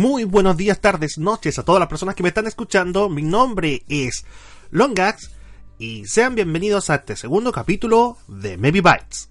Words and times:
Muy 0.00 0.24
buenos 0.24 0.56
días, 0.56 0.80
tardes, 0.80 1.18
noches 1.18 1.58
a 1.58 1.62
todas 1.62 1.78
las 1.78 1.90
personas 1.90 2.14
que 2.14 2.22
me 2.22 2.30
están 2.30 2.46
escuchando. 2.46 3.10
Mi 3.10 3.20
nombre 3.20 3.82
es 3.86 4.24
Longax 4.70 5.30
y 5.78 6.06
sean 6.06 6.34
bienvenidos 6.34 6.88
a 6.88 6.94
este 6.94 7.16
segundo 7.16 7.52
capítulo 7.52 8.16
de 8.26 8.56
Maybe 8.56 8.80
Bytes. 8.80 9.28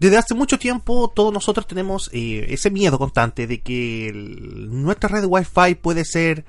Desde 0.00 0.16
hace 0.16 0.34
mucho 0.34 0.58
tiempo 0.58 1.12
todos 1.14 1.32
nosotros 1.32 1.68
tenemos 1.68 2.10
eh, 2.12 2.46
ese 2.48 2.72
miedo 2.72 2.98
constante 2.98 3.46
de 3.46 3.60
que 3.60 4.10
nuestra 4.12 5.08
red 5.08 5.24
Wi-Fi 5.24 5.76
puede 5.76 6.04
ser 6.04 6.44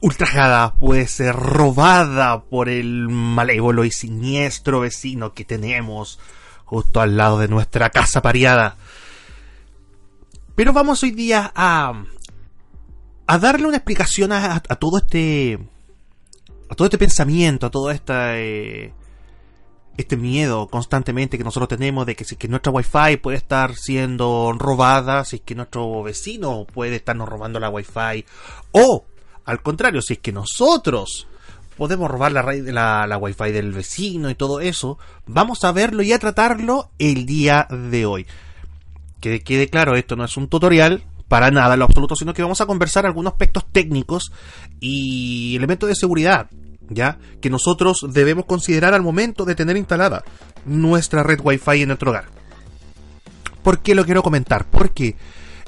ultrajada, 0.00 0.74
puede 0.74 1.06
ser 1.06 1.34
robada 1.34 2.44
por 2.44 2.68
el 2.68 3.08
malévolo 3.08 3.84
y 3.84 3.90
siniestro 3.90 4.80
vecino 4.80 5.32
que 5.34 5.44
tenemos 5.44 6.18
justo 6.64 7.00
al 7.00 7.16
lado 7.16 7.38
de 7.38 7.48
nuestra 7.48 7.90
casa 7.90 8.22
pareada. 8.22 8.76
Pero 10.54 10.72
vamos 10.72 11.02
hoy 11.02 11.10
día 11.12 11.52
a, 11.54 12.04
a 13.26 13.38
darle 13.38 13.66
una 13.66 13.76
explicación 13.76 14.32
a, 14.32 14.54
a 14.54 14.76
todo 14.76 14.98
este 14.98 15.58
a 16.68 16.74
todo 16.74 16.86
este 16.86 16.98
pensamiento, 16.98 17.66
a 17.66 17.70
todo 17.70 17.90
esta 17.90 18.38
eh, 18.38 18.92
este 19.96 20.16
miedo 20.16 20.66
constantemente 20.68 21.38
que 21.38 21.44
nosotros 21.44 21.68
tenemos 21.68 22.06
de 22.06 22.16
que 22.16 22.24
si 22.24 22.36
que 22.36 22.48
nuestra 22.48 22.72
wifi 22.72 23.16
puede 23.22 23.36
estar 23.36 23.74
siendo 23.74 24.52
robada, 24.58 25.24
si 25.24 25.36
es 25.36 25.42
que 25.42 25.54
nuestro 25.54 26.02
vecino 26.02 26.66
puede 26.66 26.96
estarnos 26.96 27.28
robando 27.28 27.60
la 27.60 27.70
wifi, 27.70 28.24
o 28.72 29.04
al 29.46 29.62
contrario, 29.62 30.02
si 30.02 30.14
es 30.14 30.18
que 30.18 30.32
nosotros 30.32 31.26
podemos 31.76 32.10
robar 32.10 32.32
la, 32.32 32.42
la, 32.42 33.06
la 33.06 33.18
wifi 33.18 33.52
del 33.52 33.72
vecino 33.72 34.28
y 34.28 34.34
todo 34.34 34.60
eso, 34.60 34.98
vamos 35.26 35.64
a 35.64 35.72
verlo 35.72 36.02
y 36.02 36.12
a 36.12 36.18
tratarlo 36.18 36.90
el 36.98 37.26
día 37.26 37.66
de 37.70 38.06
hoy. 38.06 38.26
Que 39.20 39.40
quede 39.40 39.68
claro, 39.68 39.96
esto 39.96 40.16
no 40.16 40.24
es 40.24 40.36
un 40.36 40.48
tutorial 40.48 41.04
para 41.28 41.50
nada 41.50 41.74
en 41.74 41.80
lo 41.80 41.86
absoluto, 41.86 42.16
sino 42.16 42.34
que 42.34 42.42
vamos 42.42 42.60
a 42.60 42.66
conversar 42.66 43.06
algunos 43.06 43.32
aspectos 43.32 43.64
técnicos 43.72 44.32
y 44.80 45.56
elementos 45.56 45.88
de 45.88 45.94
seguridad, 45.94 46.48
¿ya? 46.88 47.18
Que 47.40 47.50
nosotros 47.50 48.06
debemos 48.10 48.46
considerar 48.46 48.94
al 48.94 49.02
momento 49.02 49.44
de 49.44 49.54
tener 49.54 49.76
instalada 49.76 50.24
nuestra 50.64 51.22
red 51.22 51.40
Wi-Fi 51.42 51.82
en 51.82 51.88
nuestro 51.88 52.10
hogar. 52.10 52.26
¿Por 53.62 53.80
qué 53.80 53.94
lo 53.94 54.04
quiero 54.04 54.22
comentar? 54.22 54.66
Porque 54.66 55.16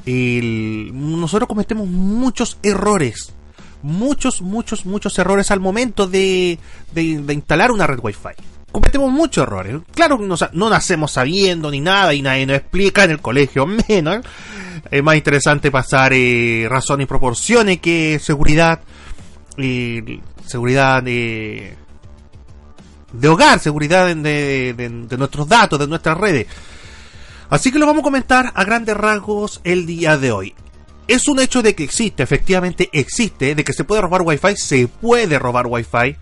nosotros 0.06 1.48
cometemos 1.48 1.86
muchos 1.86 2.58
errores. 2.62 3.34
Muchos, 3.82 4.42
muchos, 4.42 4.84
muchos 4.86 5.18
errores 5.18 5.50
al 5.50 5.60
momento 5.60 6.06
de, 6.06 6.58
de- 6.92 7.32
instalar 7.32 7.70
una 7.70 7.86
red 7.86 7.98
Wi-Fi. 8.02 8.30
Cometemos 8.72 9.10
muchos 9.10 9.42
errores. 9.44 9.76
Claro 9.94 10.18
no, 10.18 10.34
no 10.52 10.70
nacemos 10.70 11.12
sabiendo 11.12 11.70
ni 11.70 11.80
nada 11.80 12.12
y 12.12 12.20
nadie 12.22 12.44
nos 12.46 12.56
explica 12.56 13.04
en 13.04 13.12
el 13.12 13.20
colegio 13.20 13.66
menos. 13.88 14.24
Es 14.90 15.02
más 15.02 15.16
interesante 15.16 15.70
pasar 15.70 16.12
eh, 16.12 16.66
razón 16.68 17.00
y 17.00 17.06
proporciones 17.06 17.78
que 17.80 18.18
seguridad. 18.20 18.80
eh, 19.56 20.20
seguridad 20.46 21.02
de, 21.02 21.74
de 23.12 23.28
hogar, 23.28 23.58
seguridad 23.60 24.06
de- 24.06 24.74
de- 24.74 24.74
de 24.74 25.16
nuestros 25.18 25.48
datos, 25.48 25.78
de 25.78 25.86
nuestras 25.86 26.16
redes. 26.18 26.46
Así 27.50 27.72
que 27.72 27.78
lo 27.78 27.86
vamos 27.86 28.00
a 28.00 28.04
comentar 28.04 28.52
a 28.54 28.64
grandes 28.64 28.96
rasgos 28.96 29.60
el 29.64 29.86
día 29.86 30.18
de 30.18 30.32
hoy. 30.32 30.54
Es 31.08 31.26
un 31.26 31.40
hecho 31.40 31.62
de 31.62 31.74
que 31.74 31.84
existe, 31.84 32.22
efectivamente 32.22 32.90
existe, 32.92 33.54
de 33.54 33.64
que 33.64 33.72
se 33.72 33.84
puede 33.84 34.02
robar 34.02 34.22
Wi-Fi, 34.22 34.56
se 34.56 34.88
puede 34.88 35.38
robar 35.38 35.66
Wi-Fi, 35.66 36.16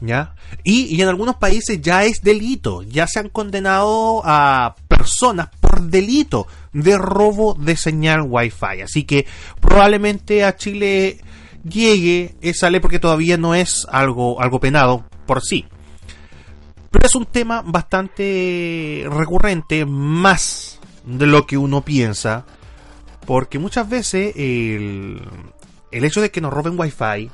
¿ya? 0.00 0.34
Y, 0.64 0.84
y 0.94 1.02
en 1.02 1.08
algunos 1.08 1.36
países 1.36 1.82
ya 1.82 2.04
es 2.04 2.22
delito, 2.22 2.82
ya 2.82 3.06
se 3.06 3.18
han 3.18 3.28
condenado 3.28 4.22
a 4.24 4.74
personas 4.88 5.50
por 5.60 5.82
delito 5.82 6.46
de 6.72 6.96
robo 6.96 7.54
de 7.54 7.76
señal 7.76 8.22
Wi-Fi. 8.22 8.82
Así 8.82 9.04
que 9.04 9.26
probablemente 9.60 10.44
a 10.44 10.56
Chile 10.56 11.20
llegue 11.62 12.34
esa 12.40 12.70
ley 12.70 12.80
porque 12.80 12.98
todavía 12.98 13.36
no 13.36 13.54
es 13.54 13.86
algo, 13.90 14.40
algo 14.40 14.60
penado 14.60 15.04
por 15.26 15.42
sí. 15.42 15.66
Pero 16.90 17.06
es 17.06 17.14
un 17.14 17.26
tema 17.26 17.62
bastante 17.62 19.06
recurrente, 19.10 19.84
más 19.86 20.78
de 21.04 21.26
lo 21.26 21.46
que 21.46 21.56
uno 21.56 21.82
piensa, 21.82 22.44
porque 23.26 23.58
muchas 23.58 23.88
veces 23.88 24.34
el, 24.36 25.20
el 25.90 26.04
hecho 26.04 26.20
de 26.20 26.30
que 26.30 26.40
nos 26.40 26.52
roben 26.52 26.78
wifi, 26.78 27.30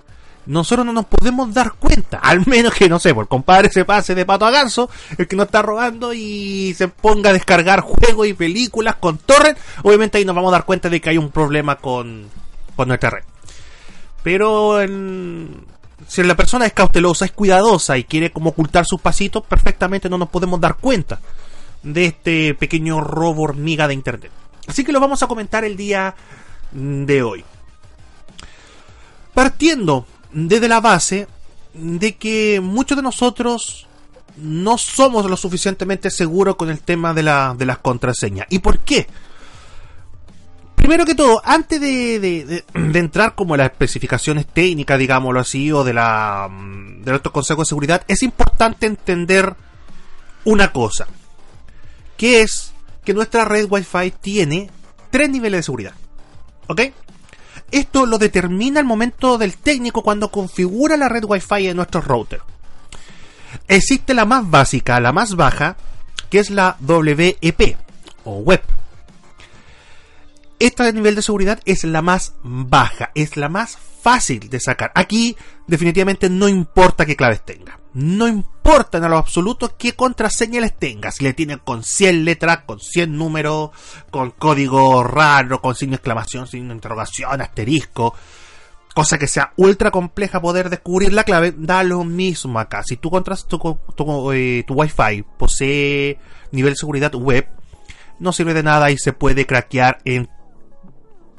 nosotros 0.47 0.87
no 0.87 0.93
nos 0.93 1.07
podemos 1.07 1.53
dar 1.53 1.75
cuenta, 1.75 2.19
al 2.23 2.47
menos 2.47 2.75
que 2.75 2.89
no 2.89 2.99
sé, 2.99 3.15
por 3.15 3.29
compadre 3.29 3.71
se 3.71 3.85
pase 3.85 4.15
de 4.15 4.27
pato 4.27 4.47
a 4.47 4.51
ganso, 4.51 4.91
el 5.17 5.29
que 5.29 5.37
nos 5.37 5.47
está 5.47 5.63
robando 5.63 6.13
y 6.13 6.75
se 6.75 6.89
ponga 6.89 7.31
a 7.31 7.33
descargar 7.33 7.81
juegos 7.81 8.27
y 8.27 8.35
películas 8.35 8.97
con 8.97 9.19
torrent, 9.19 9.59
obviamente 9.83 10.19
ahí 10.19 10.25
nos 10.25 10.35
vamos 10.35 10.51
a 10.51 10.57
dar 10.57 10.65
cuenta 10.65 10.89
de 10.89 11.01
que 11.01 11.11
hay 11.11 11.19
un 11.19 11.31
problema 11.31 11.77
con, 11.77 12.29
con 12.75 12.89
nuestra 12.89 13.11
red. 13.11 13.25
Pero 14.23 14.79
si 16.07 16.23
la 16.23 16.35
persona 16.35 16.67
es 16.67 16.73
cautelosa, 16.73 17.25
es 17.25 17.33
cuidadosa 17.33 17.97
y 17.99 18.05
quiere 18.05 18.31
como 18.31 18.51
ocultar 18.51 18.85
sus 18.85 19.01
pasitos, 19.01 19.45
perfectamente 19.45 20.09
no 20.09 20.19
nos 20.19 20.29
podemos 20.29 20.61
dar 20.61 20.77
cuenta 20.77 21.21
de 21.83 22.07
este 22.07 22.55
pequeño 22.55 23.01
robo 23.01 23.43
hormiga 23.43 23.87
de 23.87 23.95
internet. 23.95 24.33
Así 24.69 24.85
que 24.85 24.93
lo 24.93 25.01
vamos 25.01 25.23
a 25.23 25.27
comentar 25.27 25.65
el 25.65 25.77
día 25.77 26.15
mm, 26.73 27.05
de 27.05 27.23
hoy. 27.25 27.45
Partiendo 29.35 30.07
desde 30.33 30.69
la 30.69 30.81
base 30.81 31.27
de 31.75 32.17
que 32.17 32.61
muchos 32.63 32.97
de 32.97 33.03
nosotros 33.03 33.87
no 34.37 34.79
somos 34.79 35.29
lo 35.29 35.37
suficientemente 35.37 36.11
seguros 36.11 36.57
con 36.57 36.71
el 36.71 36.81
tema 36.81 37.13
de, 37.15 37.23
la- 37.23 37.55
de 37.57 37.67
las 37.67 37.79
contraseñas. 37.79 38.47
¿Y 38.51 38.59
por 38.61 38.79
qué? 38.81 39.07
Primero 40.75 41.05
que 41.05 41.15
todo, 41.15 41.41
antes 41.45 41.81
de, 41.81 42.65
entrar 42.75 43.35
como 43.35 43.55
en 43.55 43.59
las 43.59 43.71
especificaciones 43.73 44.47
técnicas, 44.47 44.99
digámoslo 44.99 45.41
así, 45.41 45.71
o 45.73 45.83
de 45.85 45.93
la 45.93 46.49
mm, 46.51 47.03
de 47.03 47.11
nuestros 47.11 47.33
consejos 47.33 47.67
de 47.67 47.69
seguridad, 47.71 48.03
es 48.09 48.23
importante 48.23 48.87
entender 48.87 49.55
una 50.45 50.73
cosa, 50.73 51.07
que 52.17 52.43
es 52.43 52.73
que 53.09 53.15
nuestra 53.15 53.47
red 53.47 53.67
Wi-Fi 53.71 54.11
tiene 54.21 54.69
tres 55.09 55.31
niveles 55.31 55.61
de 55.61 55.63
seguridad. 55.63 55.95
¿Ok? 56.67 56.83
Esto 57.71 58.05
lo 58.05 58.19
determina 58.19 58.81
el 58.81 58.85
momento 58.85 59.39
del 59.39 59.57
técnico 59.57 60.03
cuando 60.03 60.31
configura 60.31 60.99
la 60.99 61.09
red 61.09 61.25
Wi-Fi 61.25 61.69
en 61.69 61.77
nuestros 61.77 62.05
routers. 62.05 62.43
Existe 63.67 64.13
la 64.13 64.27
más 64.27 64.51
básica, 64.51 65.01
la 65.01 65.13
más 65.13 65.37
baja, 65.37 65.79
que 66.29 66.39
es 66.39 66.51
la 66.51 66.77
WEP 66.81 67.79
o 68.25 68.41
web. 68.41 68.61
Esta 70.61 70.91
nivel 70.91 71.15
de 71.15 71.23
seguridad 71.23 71.61
es 71.67 71.85
la 71.85 72.03
más 72.03 72.35
baja, 72.43 73.13
es 73.15 73.37
la 73.37 73.49
más 73.49 73.79
fácil 74.03 74.51
de 74.51 74.59
sacar. 74.59 74.91
Aquí 74.95 75.37
definitivamente 75.69 76.29
no 76.29 76.49
importa 76.49 77.07
qué 77.07 77.15
claves 77.15 77.45
tenga. 77.45 77.79
No 77.95 78.27
importa 78.27 78.99
en 78.99 79.09
lo 79.09 79.19
absoluto 79.19 79.77
qué 79.77 79.93
contraseña 79.93 80.61
les 80.61 80.77
tenga. 80.77 81.13
Si 81.13 81.23
le 81.23 81.33
tienen 81.33 81.59
con 81.59 81.85
100 81.85 82.25
letras, 82.25 82.61
con 82.67 82.81
100 82.81 83.17
números, 83.17 83.71
con 84.11 84.33
código 84.33 85.05
raro, 85.05 85.61
con 85.61 85.77
signo 85.77 85.93
de 85.93 85.97
exclamación, 85.97 86.49
signo 86.49 86.69
de 86.71 86.75
interrogación, 86.75 87.41
asterisco. 87.41 88.15
Cosa 88.95 89.17
que 89.17 89.29
sea 89.29 89.53
ultra 89.57 89.93
compleja 89.93 90.41
poder 90.41 90.71
descubrir 90.71 91.13
la 91.13 91.23
clave, 91.23 91.55
da 91.57 91.85
lo 91.85 92.03
mismo 92.03 92.59
acá. 92.59 92.83
Si 92.83 92.97
tú 92.97 93.11
contras 93.11 93.47
tu, 93.47 93.59
tu, 93.95 94.33
eh, 94.33 94.65
tu 94.67 94.75
Wi-Fi 94.75 95.25
posee 95.39 96.19
nivel 96.51 96.73
de 96.73 96.79
seguridad 96.79 97.15
web, 97.15 97.47
no 98.19 98.33
sirve 98.33 98.55
de 98.55 98.65
nada 98.65 98.91
y 98.91 98.99
se 98.99 99.13
puede 99.13 99.47
craquear 99.47 99.99
en 100.05 100.29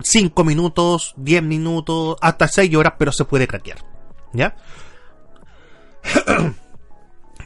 5 0.02 0.44
minutos, 0.44 1.14
10 1.18 1.44
minutos, 1.44 2.18
hasta 2.22 2.48
6 2.48 2.76
horas, 2.76 2.94
pero 2.98 3.12
se 3.12 3.26
puede 3.26 3.48
craquear. 3.48 3.80
¿Ya? 4.34 4.56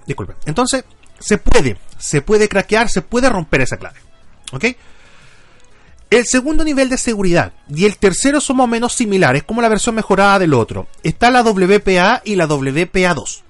Disculpen. 0.06 0.36
Entonces, 0.46 0.86
se 1.20 1.38
puede, 1.38 1.78
se 1.98 2.22
puede 2.22 2.50
craquear, 2.50 2.90
se 2.90 3.02
puede 3.02 3.30
romper 3.30 3.62
esa 3.62 3.78
clave. 3.78 4.00
¿Ok? 4.52 4.66
El 6.10 6.26
segundo 6.26 6.64
nivel 6.64 6.90
de 6.90 6.98
seguridad 6.98 7.54
y 7.68 7.86
el 7.86 7.98
tercero 7.98 8.40
son 8.40 8.58
más 8.58 8.66
o 8.66 8.68
menos 8.68 8.94
similares, 8.94 9.44
como 9.44 9.62
la 9.62 9.70
versión 9.70 9.96
mejorada 9.96 10.38
del 10.38 10.54
otro. 10.54 10.88
Está 11.02 11.32
la 11.32 11.42
WPA 11.42 12.22
y 12.24 12.36
la 12.36 12.48
WPA2. 12.48 13.42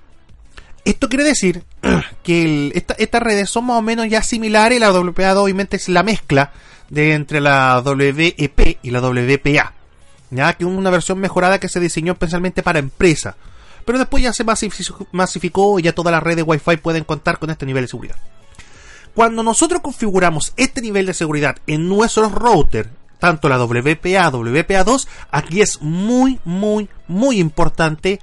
Esto 0.85 1.09
quiere 1.09 1.25
decir 1.25 1.63
que 2.23 2.71
estas 2.73 3.21
redes 3.21 3.50
son 3.50 3.65
más 3.65 3.77
o 3.77 3.81
menos 3.81 4.07
ya 4.07 4.21
similares. 4.21 4.79
La 4.79 4.91
WPA2 4.91 5.35
obviamente 5.35 5.75
es 5.75 5.89
la 5.89 6.03
mezcla 6.03 6.53
de 6.94 7.13
entre 7.13 7.42
la 7.42 7.81
WEP 7.84 8.78
y 8.84 8.92
la 8.92 9.01
WPA. 9.01 9.74
Ya 10.30 10.54
que 10.54 10.66
una 10.66 10.90
versión 10.90 11.19
mejorada 11.19 11.60
que 11.60 11.69
se 11.69 11.80
diseñó 11.80 12.13
especialmente 12.13 12.62
para 12.63 12.80
empresa. 12.80 13.36
Pero 13.86 13.98
después 13.98 14.24
ya 14.24 14.31
se 14.31 14.45
masifi- 14.45 15.07
masificó 15.12 15.80
y 15.80 15.84
ya 15.84 15.94
todas 15.94 16.12
las 16.12 16.24
redes 16.24 16.45
Wi-Fi 16.48 16.78
pueden 16.78 17.04
contar 17.04 17.40
con 17.40 17.50
este 17.50 17.66
nivel 17.66 17.84
de 17.84 17.88
seguridad. 17.90 18.16
Cuando 19.16 19.44
nosotros 19.44 19.81
configuramos 19.81 20.54
este 20.56 20.81
nivel 20.81 21.06
de 21.06 21.13
seguridad 21.13 21.57
en 21.68 21.88
nuestros 21.88 22.31
routers, 22.31 22.90
tanto 23.19 23.50
la 23.50 23.57
WPA, 23.63 24.31
WPA2, 24.31 25.07
aquí 25.31 25.62
es 25.62 25.81
muy, 25.81 26.39
muy, 26.46 26.89
muy 27.07 27.39
importante 27.39 28.19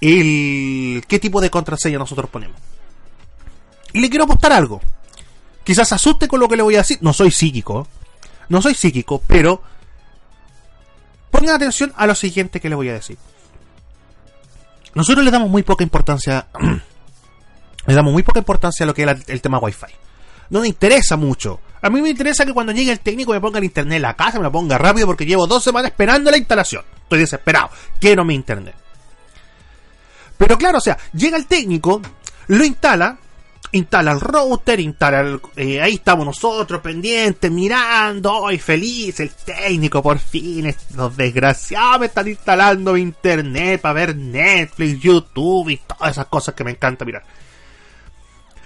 el 0.00 1.04
qué 1.06 1.18
tipo 1.18 1.40
de 1.40 1.50
contraseña 1.50 1.98
nosotros 1.98 2.28
ponemos. 2.30 2.56
Y 3.92 4.00
le 4.00 4.08
quiero 4.10 4.24
apostar 4.24 4.52
algo. 4.52 4.80
Quizás 5.64 5.92
asuste 5.92 6.26
con 6.26 6.40
lo 6.40 6.48
que 6.48 6.56
le 6.56 6.62
voy 6.62 6.74
a 6.74 6.78
decir. 6.78 6.98
No 7.02 7.12
soy 7.12 7.30
psíquico. 7.30 7.86
No 8.48 8.62
soy 8.62 8.74
psíquico, 8.74 9.22
pero 9.26 9.62
pongan 11.30 11.56
atención 11.56 11.92
a 11.96 12.06
lo 12.06 12.14
siguiente 12.14 12.60
que 12.60 12.68
le 12.68 12.74
voy 12.74 12.88
a 12.88 12.94
decir. 12.94 13.18
Nosotros 14.94 15.24
le 15.24 15.30
damos 15.30 15.50
muy 15.50 15.62
poca 15.62 15.82
importancia. 15.82 16.46
le 17.86 17.94
damos 17.94 18.12
muy 18.12 18.22
poca 18.22 18.40
importancia 18.40 18.84
a 18.84 18.86
lo 18.86 18.94
que 18.94 19.04
es 19.04 19.28
el 19.28 19.40
tema 19.40 19.58
Wi-Fi. 19.58 19.92
No 20.50 20.60
me 20.60 20.68
interesa 20.68 21.16
mucho. 21.16 21.60
A 21.80 21.88
mí 21.88 22.02
me 22.02 22.10
interesa 22.10 22.44
que 22.44 22.52
cuando 22.52 22.72
llegue 22.72 22.92
el 22.92 23.00
técnico 23.00 23.32
me 23.32 23.40
ponga 23.40 23.58
el 23.58 23.64
internet 23.64 23.96
en 23.96 24.02
la 24.02 24.14
casa, 24.14 24.38
me 24.38 24.44
lo 24.44 24.52
ponga 24.52 24.78
rápido 24.78 25.06
porque 25.06 25.24
llevo 25.24 25.46
dos 25.46 25.64
semanas 25.64 25.90
esperando 25.90 26.30
la 26.30 26.36
instalación. 26.36 26.84
Estoy 27.02 27.20
desesperado. 27.20 27.70
Quiero 27.98 28.24
mi 28.24 28.34
internet. 28.34 28.74
Pero 30.36 30.58
claro, 30.58 30.78
o 30.78 30.80
sea, 30.80 30.98
llega 31.12 31.36
el 31.36 31.46
técnico, 31.46 32.02
lo 32.48 32.64
instala, 32.64 33.18
instala 33.72 34.12
el 34.12 34.20
router, 34.20 34.80
instala 34.80 35.20
el, 35.20 35.40
eh, 35.56 35.80
ahí 35.80 35.94
estamos 35.94 36.26
nosotros 36.26 36.80
pendientes, 36.80 37.50
mirando, 37.50 38.32
hoy 38.32 38.58
feliz, 38.58 39.18
el 39.20 39.30
técnico 39.30 40.02
por 40.02 40.18
fin, 40.18 40.74
los 40.94 41.16
desgraciados 41.16 42.00
me 42.00 42.06
están 42.06 42.28
instalando 42.28 42.96
internet 42.96 43.80
para 43.80 43.94
ver 43.94 44.16
Netflix, 44.16 45.00
YouTube 45.00 45.70
y 45.70 45.76
todas 45.78 46.12
esas 46.12 46.26
cosas 46.26 46.54
que 46.54 46.64
me 46.64 46.72
encanta 46.72 47.04
mirar. 47.04 47.24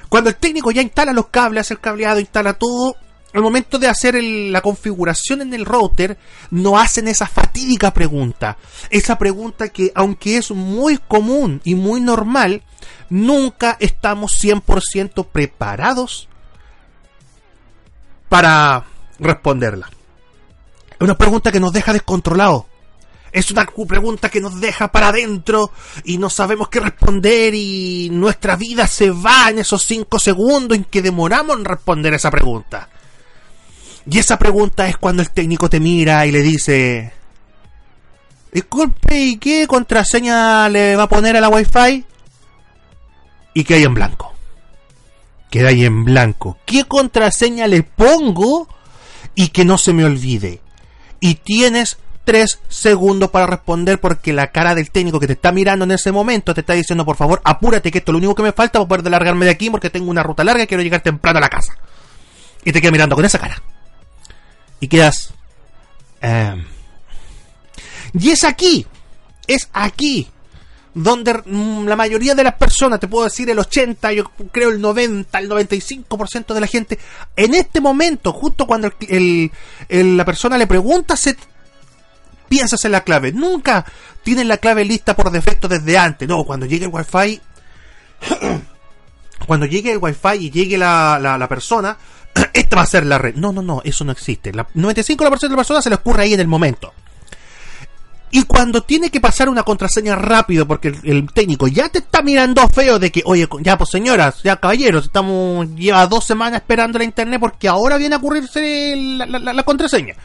Cuando 0.08 0.30
el 0.30 0.36
técnico 0.36 0.70
ya 0.70 0.82
instala 0.82 1.12
los 1.12 1.28
cables, 1.28 1.62
hace 1.62 1.74
el 1.74 1.80
cableado, 1.80 2.20
instala 2.20 2.54
todo, 2.54 2.96
al 3.36 3.42
momento 3.42 3.78
de 3.78 3.86
hacer 3.86 4.14
la 4.24 4.62
configuración 4.62 5.42
en 5.42 5.52
el 5.52 5.66
router, 5.66 6.16
no 6.50 6.78
hacen 6.78 7.06
esa 7.06 7.26
fatídica 7.26 7.92
pregunta. 7.92 8.56
Esa 8.88 9.18
pregunta 9.18 9.68
que, 9.68 9.92
aunque 9.94 10.38
es 10.38 10.52
muy 10.52 10.96
común 10.96 11.60
y 11.62 11.74
muy 11.74 12.00
normal, 12.00 12.62
nunca 13.10 13.76
estamos 13.78 14.42
100% 14.42 15.26
preparados 15.26 16.30
para 18.30 18.86
responderla. 19.18 19.90
Es 20.92 21.02
una 21.02 21.18
pregunta 21.18 21.52
que 21.52 21.60
nos 21.60 21.74
deja 21.74 21.92
descontrolados. 21.92 22.64
Es 23.32 23.50
una 23.50 23.66
pregunta 23.66 24.30
que 24.30 24.40
nos 24.40 24.58
deja 24.62 24.90
para 24.90 25.08
adentro 25.08 25.72
y 26.04 26.16
no 26.16 26.30
sabemos 26.30 26.70
qué 26.70 26.80
responder 26.80 27.54
y 27.54 28.08
nuestra 28.10 28.56
vida 28.56 28.86
se 28.86 29.10
va 29.10 29.50
en 29.50 29.58
esos 29.58 29.84
5 29.84 30.18
segundos 30.18 30.74
en 30.74 30.84
que 30.84 31.02
demoramos 31.02 31.58
en 31.58 31.66
responder 31.66 32.14
esa 32.14 32.30
pregunta. 32.30 32.88
Y 34.08 34.18
esa 34.18 34.38
pregunta 34.38 34.88
es 34.88 34.96
cuando 34.96 35.22
el 35.22 35.30
técnico 35.30 35.68
te 35.68 35.80
mira 35.80 36.24
y 36.26 36.30
le 36.30 36.40
dice, 36.40 37.12
disculpe, 38.52 39.18
¿y 39.18 39.36
qué 39.36 39.66
contraseña 39.66 40.68
le 40.68 40.94
va 40.94 41.04
a 41.04 41.08
poner 41.08 41.36
a 41.36 41.40
la 41.40 41.48
Wi-Fi? 41.48 42.04
Y 43.54 43.64
que 43.64 43.74
hay 43.74 43.82
en 43.82 43.94
blanco. 43.94 44.32
Queda 45.50 45.70
ahí 45.70 45.84
en 45.84 46.04
blanco. 46.04 46.56
¿Qué 46.66 46.84
contraseña 46.84 47.66
le 47.66 47.82
pongo? 47.82 48.68
Y 49.34 49.48
que 49.48 49.64
no 49.64 49.76
se 49.76 49.92
me 49.92 50.04
olvide. 50.04 50.60
Y 51.18 51.36
tienes 51.36 51.98
tres 52.24 52.60
segundos 52.68 53.30
para 53.30 53.46
responder 53.46 54.00
porque 54.00 54.32
la 54.32 54.52
cara 54.52 54.74
del 54.74 54.90
técnico 54.90 55.18
que 55.18 55.26
te 55.26 55.32
está 55.32 55.52
mirando 55.52 55.84
en 55.84 55.92
ese 55.92 56.12
momento 56.12 56.54
te 56.54 56.60
está 56.60 56.74
diciendo, 56.74 57.04
por 57.04 57.16
favor, 57.16 57.40
apúrate 57.44 57.90
que 57.90 57.98
esto 57.98 58.10
es 58.10 58.14
lo 58.14 58.18
único 58.18 58.34
que 58.34 58.42
me 58.42 58.52
falta 58.52 58.78
para 58.78 58.88
poder 58.88 59.10
largarme 59.10 59.46
de 59.46 59.52
aquí 59.52 59.70
porque 59.70 59.90
tengo 59.90 60.10
una 60.10 60.22
ruta 60.22 60.44
larga 60.44 60.64
y 60.64 60.66
quiero 60.66 60.82
llegar 60.82 61.00
temprano 61.02 61.38
a 61.38 61.42
la 61.42 61.48
casa. 61.48 61.76
Y 62.64 62.72
te 62.72 62.80
queda 62.80 62.92
mirando 62.92 63.16
con 63.16 63.24
esa 63.24 63.38
cara 63.38 63.62
y 64.80 64.88
quedas... 64.88 65.32
Em, 66.20 66.64
y 68.18 68.30
es 68.30 68.44
aquí, 68.44 68.86
es 69.46 69.68
aquí, 69.72 70.28
donde 70.94 71.34
mm, 71.44 71.86
la 71.86 71.94
mayoría 71.96 72.34
de 72.34 72.42
las 72.42 72.54
personas, 72.54 72.98
te 72.98 73.06
puedo 73.06 73.24
decir 73.24 73.50
el 73.50 73.58
80, 73.58 74.12
yo 74.12 74.24
creo 74.50 74.70
el 74.70 74.80
90, 74.80 75.38
el 75.38 75.50
95% 75.50 76.54
de 76.54 76.60
la 76.60 76.66
gente, 76.66 76.98
en 77.36 77.54
este 77.54 77.82
momento, 77.82 78.32
justo 78.32 78.66
cuando 78.66 78.90
el, 79.08 79.50
la 79.90 80.24
persona 80.24 80.56
le 80.56 80.66
pregunta, 80.66 81.14
se 81.16 81.36
piensas 82.48 82.82
en 82.86 82.92
la 82.92 83.04
clave. 83.04 83.32
Nunca 83.32 83.84
tienen 84.22 84.48
la 84.48 84.56
clave 84.56 84.86
lista 84.86 85.14
por 85.14 85.30
defecto 85.30 85.68
desde 85.68 85.98
antes. 85.98 86.26
No, 86.26 86.44
cuando 86.44 86.64
llegue 86.64 86.86
el 86.86 86.90
wifi, 86.90 87.40
cuando 89.46 89.66
llegue 89.66 89.92
el 89.92 89.98
wifi 89.98 90.46
y 90.46 90.50
llegue 90.50 90.78
la, 90.78 91.18
la, 91.20 91.36
la 91.36 91.48
persona, 91.48 91.98
esta 92.52 92.76
va 92.76 92.82
a 92.82 92.86
ser 92.86 93.06
la 93.06 93.18
red. 93.18 93.34
No, 93.34 93.52
no, 93.52 93.62
no, 93.62 93.80
eso 93.84 94.04
no 94.04 94.12
existe. 94.12 94.52
La 94.52 94.66
95% 94.68 95.40
de 95.40 95.48
las 95.48 95.56
personas 95.56 95.84
se 95.84 95.90
les 95.90 95.98
ocurre 95.98 96.24
ahí 96.24 96.34
en 96.34 96.40
el 96.40 96.48
momento. 96.48 96.92
Y 98.30 98.42
cuando 98.42 98.82
tiene 98.82 99.10
que 99.10 99.20
pasar 99.20 99.48
una 99.48 99.62
contraseña 99.62 100.16
rápido, 100.16 100.66
porque 100.66 100.94
el, 101.04 101.30
técnico 101.32 101.68
ya 101.68 101.88
te 101.88 101.98
está 101.98 102.22
mirando 102.22 102.68
feo 102.68 102.98
de 102.98 103.12
que, 103.12 103.22
oye, 103.24 103.48
ya 103.60 103.78
pues 103.78 103.90
señoras, 103.90 104.42
ya 104.42 104.56
caballeros, 104.56 105.04
estamos, 105.04 105.68
lleva 105.76 106.06
dos 106.06 106.24
semanas 106.24 106.60
esperando 106.60 106.98
la 106.98 107.04
internet 107.04 107.38
porque 107.40 107.68
ahora 107.68 107.96
viene 107.96 108.16
a 108.16 108.18
ocurrirse 108.18 108.96
la, 108.96 109.62
contraseña. 109.62 110.16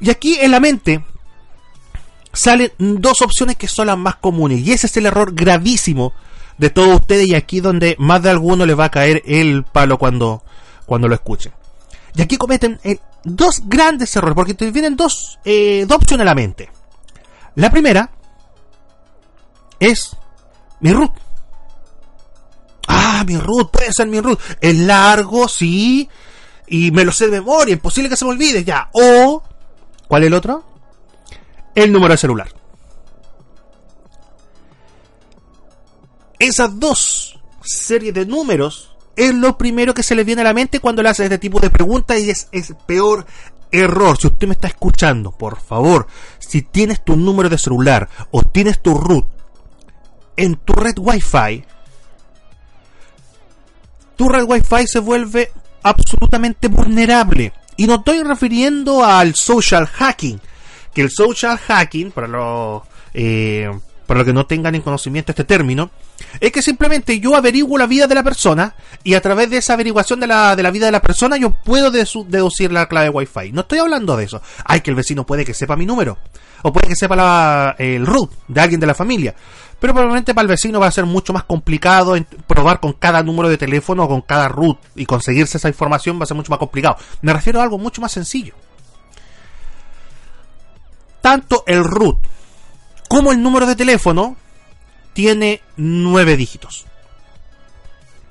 Y 0.00 0.10
aquí 0.10 0.38
en 0.40 0.52
la 0.52 0.60
mente 0.60 1.04
salen 2.32 2.70
dos 2.78 3.20
opciones 3.20 3.56
que 3.56 3.68
son 3.68 3.88
las 3.88 3.98
más 3.98 4.16
comunes. 4.16 4.60
Y 4.60 4.72
ese 4.72 4.86
es 4.86 4.96
el 4.96 5.06
error 5.06 5.34
gravísimo 5.34 6.12
de 6.58 6.70
todos 6.70 7.00
ustedes. 7.00 7.26
Y 7.26 7.34
aquí 7.34 7.60
donde 7.60 7.96
más 7.98 8.22
de 8.22 8.30
alguno 8.30 8.64
les 8.64 8.78
va 8.78 8.86
a 8.86 8.90
caer 8.90 9.22
el 9.26 9.64
palo 9.64 9.98
cuando, 9.98 10.43
cuando 10.86 11.08
lo 11.08 11.14
escuchen. 11.14 11.52
Y 12.14 12.22
aquí 12.22 12.36
cometen 12.36 12.78
eh, 12.84 12.98
dos 13.24 13.62
grandes 13.64 14.14
errores, 14.16 14.34
porque 14.34 14.54
te 14.54 14.70
vienen 14.70 14.96
dos, 14.96 15.38
eh, 15.44 15.84
dos 15.88 15.98
opciones 15.98 16.22
a 16.22 16.26
la 16.26 16.34
mente. 16.34 16.70
La 17.56 17.70
primera 17.70 18.10
es 19.80 20.16
mi 20.80 20.92
root. 20.92 21.12
Ah, 22.86 23.24
mi 23.26 23.36
root, 23.36 23.70
puede 23.70 23.92
ser 23.92 24.06
mi 24.06 24.20
root. 24.20 24.38
Es 24.60 24.76
largo, 24.76 25.48
sí, 25.48 26.08
y 26.66 26.90
me 26.90 27.04
lo 27.04 27.12
sé 27.12 27.26
de 27.26 27.40
memoria, 27.40 27.72
imposible 27.72 28.08
que 28.08 28.16
se 28.16 28.24
me 28.24 28.32
olvide 28.32 28.64
ya. 28.64 28.90
O, 28.92 29.42
¿cuál 30.06 30.22
es 30.22 30.26
el 30.28 30.34
otro? 30.34 30.64
El 31.74 31.92
número 31.92 32.12
de 32.12 32.18
celular. 32.18 32.48
Esas 36.38 36.78
dos 36.78 37.40
series 37.62 38.12
de 38.12 38.26
números 38.26 38.93
es 39.16 39.34
lo 39.34 39.56
primero 39.56 39.94
que 39.94 40.02
se 40.02 40.14
le 40.14 40.24
viene 40.24 40.42
a 40.42 40.44
la 40.44 40.54
mente 40.54 40.80
cuando 40.80 41.02
le 41.02 41.08
hace 41.08 41.24
este 41.24 41.38
tipo 41.38 41.60
de 41.60 41.70
preguntas 41.70 42.18
y 42.18 42.30
es 42.30 42.48
el 42.52 42.64
peor 42.86 43.26
error. 43.70 44.16
Si 44.18 44.26
usted 44.26 44.46
me 44.46 44.54
está 44.54 44.68
escuchando, 44.68 45.32
por 45.32 45.60
favor, 45.60 46.06
si 46.38 46.62
tienes 46.62 47.04
tu 47.04 47.16
número 47.16 47.48
de 47.48 47.58
celular 47.58 48.08
o 48.30 48.42
tienes 48.42 48.80
tu 48.80 48.94
root 48.94 49.26
en 50.36 50.56
tu 50.56 50.72
red 50.72 50.94
Wi-Fi, 50.98 51.64
tu 54.16 54.28
red 54.28 54.44
Wi-Fi 54.44 54.86
se 54.86 54.98
vuelve 55.00 55.50
absolutamente 55.82 56.68
vulnerable. 56.68 57.52
Y 57.76 57.86
no 57.86 57.96
estoy 57.96 58.22
refiriendo 58.22 59.04
al 59.04 59.34
social 59.34 59.86
hacking, 59.86 60.40
que 60.92 61.02
el 61.02 61.10
social 61.10 61.58
hacking, 61.58 62.12
para 62.12 62.28
los 62.28 62.82
eh, 63.12 63.70
para 64.06 64.18
los 64.18 64.26
que 64.26 64.32
no 64.32 64.46
tengan 64.46 64.74
en 64.74 64.82
conocimiento 64.82 65.32
este 65.32 65.44
término, 65.44 65.90
es 66.40 66.52
que 66.52 66.62
simplemente 66.62 67.18
yo 67.20 67.36
averiguo 67.36 67.78
la 67.78 67.86
vida 67.86 68.06
de 68.06 68.14
la 68.14 68.22
persona 68.22 68.74
y 69.02 69.14
a 69.14 69.20
través 69.20 69.50
de 69.50 69.58
esa 69.58 69.74
averiguación 69.74 70.20
de 70.20 70.26
la, 70.26 70.56
de 70.56 70.62
la 70.62 70.70
vida 70.70 70.86
de 70.86 70.92
la 70.92 71.00
persona 71.00 71.36
yo 71.36 71.50
puedo 71.50 71.90
deducir 71.90 72.72
la 72.72 72.86
clave 72.86 73.08
Wi-Fi. 73.08 73.52
No 73.52 73.62
estoy 73.62 73.78
hablando 73.78 74.16
de 74.16 74.24
eso. 74.24 74.42
Ay, 74.64 74.80
que 74.80 74.90
el 74.90 74.96
vecino 74.96 75.24
puede 75.24 75.44
que 75.44 75.54
sepa 75.54 75.76
mi 75.76 75.86
número. 75.86 76.18
O 76.62 76.72
puede 76.72 76.88
que 76.88 76.96
sepa 76.96 77.16
la, 77.16 77.76
el 77.78 78.06
root 78.06 78.30
de 78.48 78.60
alguien 78.60 78.80
de 78.80 78.86
la 78.86 78.94
familia. 78.94 79.34
Pero 79.78 79.92
probablemente 79.92 80.34
para 80.34 80.44
el 80.44 80.48
vecino 80.48 80.80
va 80.80 80.86
a 80.86 80.90
ser 80.90 81.04
mucho 81.04 81.32
más 81.32 81.44
complicado 81.44 82.16
probar 82.46 82.80
con 82.80 82.94
cada 82.94 83.22
número 83.22 83.48
de 83.48 83.58
teléfono 83.58 84.04
o 84.04 84.08
con 84.08 84.22
cada 84.22 84.48
root 84.48 84.78
y 84.94 85.04
conseguirse 85.04 85.58
esa 85.58 85.68
información 85.68 86.18
va 86.18 86.24
a 86.24 86.26
ser 86.26 86.36
mucho 86.36 86.50
más 86.50 86.58
complicado. 86.58 86.96
Me 87.20 87.32
refiero 87.32 87.60
a 87.60 87.64
algo 87.64 87.78
mucho 87.78 88.00
más 88.00 88.12
sencillo. 88.12 88.54
Tanto 91.20 91.64
el 91.66 91.84
root 91.84 92.18
como 93.14 93.30
el 93.30 93.40
número 93.40 93.64
de 93.64 93.76
teléfono 93.76 94.36
tiene 95.12 95.62
nueve 95.76 96.36
dígitos. 96.36 96.84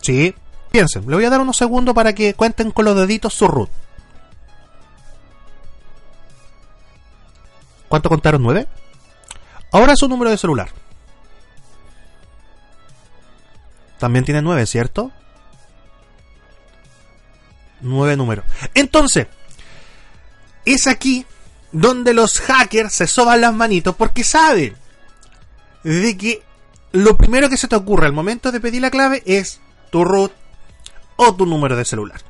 ¿Sí? 0.02 0.36
Piensen, 0.72 1.10
le 1.10 1.16
voy 1.16 1.24
a 1.24 1.30
dar 1.30 1.40
unos 1.40 1.56
segundos 1.56 1.96
para 1.96 2.14
que 2.14 2.34
cuenten 2.34 2.72
con 2.72 2.84
los 2.84 2.94
deditos 2.98 3.34
su 3.34 3.48
root. 3.48 3.70
¿Cuánto 7.88 8.10
contaron? 8.10 8.44
¿Nueve? 8.44 8.68
Ahora 9.72 9.96
su 9.96 10.10
número 10.10 10.32
de 10.32 10.38
celular. 10.38 10.68
También 14.00 14.26
tiene 14.26 14.42
nueve, 14.42 14.66
¿cierto? 14.66 15.14
Nueve 17.80 18.18
números. 18.18 18.44
Entonces, 18.74 19.28
es 20.66 20.88
aquí 20.88 21.26
donde 21.74 22.14
los 22.14 22.40
hackers 22.40 22.94
se 22.94 23.08
soban 23.08 23.42
las 23.42 23.54
manitos 23.54 23.96
porque 23.96 24.24
saben 24.24 24.76
de 25.84 26.18
que 26.18 26.42
lo 26.94 27.18
primero 27.18 27.50
que 27.50 27.58
se 27.58 27.68
te 27.68 27.76
ocurre 27.76 28.06
al 28.06 28.14
momento 28.14 28.52
de 28.52 28.62
pedir 28.62 28.82
la 28.82 28.92
clave 28.92 29.22
es 29.26 29.60
tu 29.92 30.06
root 30.06 30.32
o 31.18 31.36
tu 31.36 31.46
número 31.46 31.76
de 31.76 31.84
celular. 31.84 32.22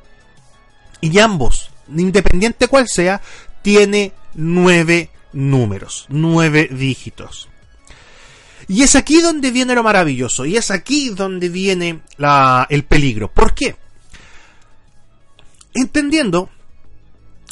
Y 1.01 1.19
ambos 1.19 1.69
independiente 1.87 2.67
cual 2.67 2.87
sea, 2.87 3.21
tiene 3.61 4.13
nueve 4.33 5.09
números, 5.31 6.05
nueve 6.09 6.69
dígitos. 6.71 7.49
Y 8.67 8.83
es 8.83 8.95
aquí 8.95 9.21
donde 9.21 9.51
viene 9.51 9.75
lo 9.75 9.83
maravilloso, 9.83 10.45
y 10.45 10.55
es 10.55 10.71
aquí 10.71 11.09
donde 11.09 11.49
viene 11.49 12.01
el 12.69 12.83
peligro. 12.85 13.29
¿Por 13.31 13.53
qué? 13.53 13.75
Entendiendo 15.73 16.49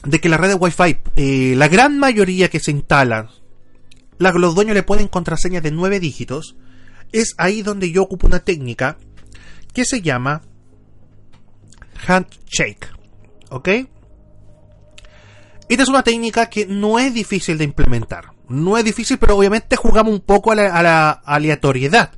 de 0.04 0.20
que 0.20 0.30
la 0.30 0.38
red 0.38 0.50
de 0.50 0.56
Wi-Fi, 0.56 0.98
eh, 1.16 1.54
la 1.56 1.68
gran 1.68 1.98
mayoría 2.00 2.50
que 2.50 2.60
se 2.60 2.72
instala, 2.72 3.30
los 4.18 4.56
dueños 4.56 4.76
le 4.76 4.84
ponen 4.84 5.08
contraseñas 5.08 5.64
de 5.64 5.72
nueve 5.72 6.00
dígitos, 6.00 6.56
es 7.12 7.34
ahí 7.38 7.62
donde 7.62 7.92
yo 7.92 8.04
ocupo 8.04 8.28
una 8.28 8.40
técnica 8.40 8.98
que 9.74 9.86
se 9.86 10.02
llama 10.02 10.42
handshake. 12.08 12.88
¿Ok? 13.50 13.68
Esta 15.68 15.84
es 15.84 15.90
una 15.90 16.04
técnica 16.04 16.48
que 16.48 16.66
no 16.66 17.00
es 17.00 17.14
difícil 17.14 17.58
de 17.58 17.64
implementar. 17.64 18.34
No 18.50 18.78
es 18.78 18.84
difícil, 18.84 19.18
pero 19.18 19.38
obviamente 19.38 19.78
jugamos 19.78 20.14
un 20.14 20.20
poco 20.20 20.52
a 20.52 20.56
la, 20.56 21.10
aleatoriedad 21.12 22.12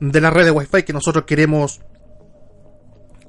de 0.00 0.20
la 0.20 0.30
red 0.30 0.44
de 0.44 0.50
Wi-Fi 0.50 0.82
que 0.82 0.92
nosotros 0.92 1.24
queremos 1.24 1.80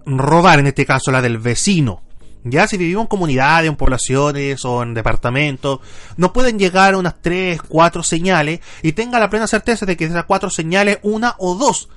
robar, 0.06 0.60
en 0.60 0.68
este 0.68 0.86
caso 0.86 1.12
la 1.12 1.22
del 1.22 1.38
vecino. 1.38 2.04
Ya 2.44 2.68
si 2.68 2.78
vivimos 2.78 3.04
en 3.04 3.08
comunidades, 3.08 3.70
en 3.70 3.76
poblaciones 3.76 4.64
o 4.64 4.82
en 4.82 4.94
departamentos, 4.94 5.80
no 6.16 6.32
pueden 6.32 6.58
llegar 6.58 6.96
unas 6.96 7.22
3, 7.22 7.62
4 7.62 8.04
señales 8.04 8.62
y 8.82 8.94
tenga 8.94 9.20
la 9.20 9.30
plena 9.30 9.48
certeza 9.48 9.86
de 9.86 9.98
que 9.98 10.06
esas 10.06 10.24
4 10.26 10.50
señales, 10.50 11.00
una 11.04 11.36
o 11.38 11.56
dos 11.56 11.90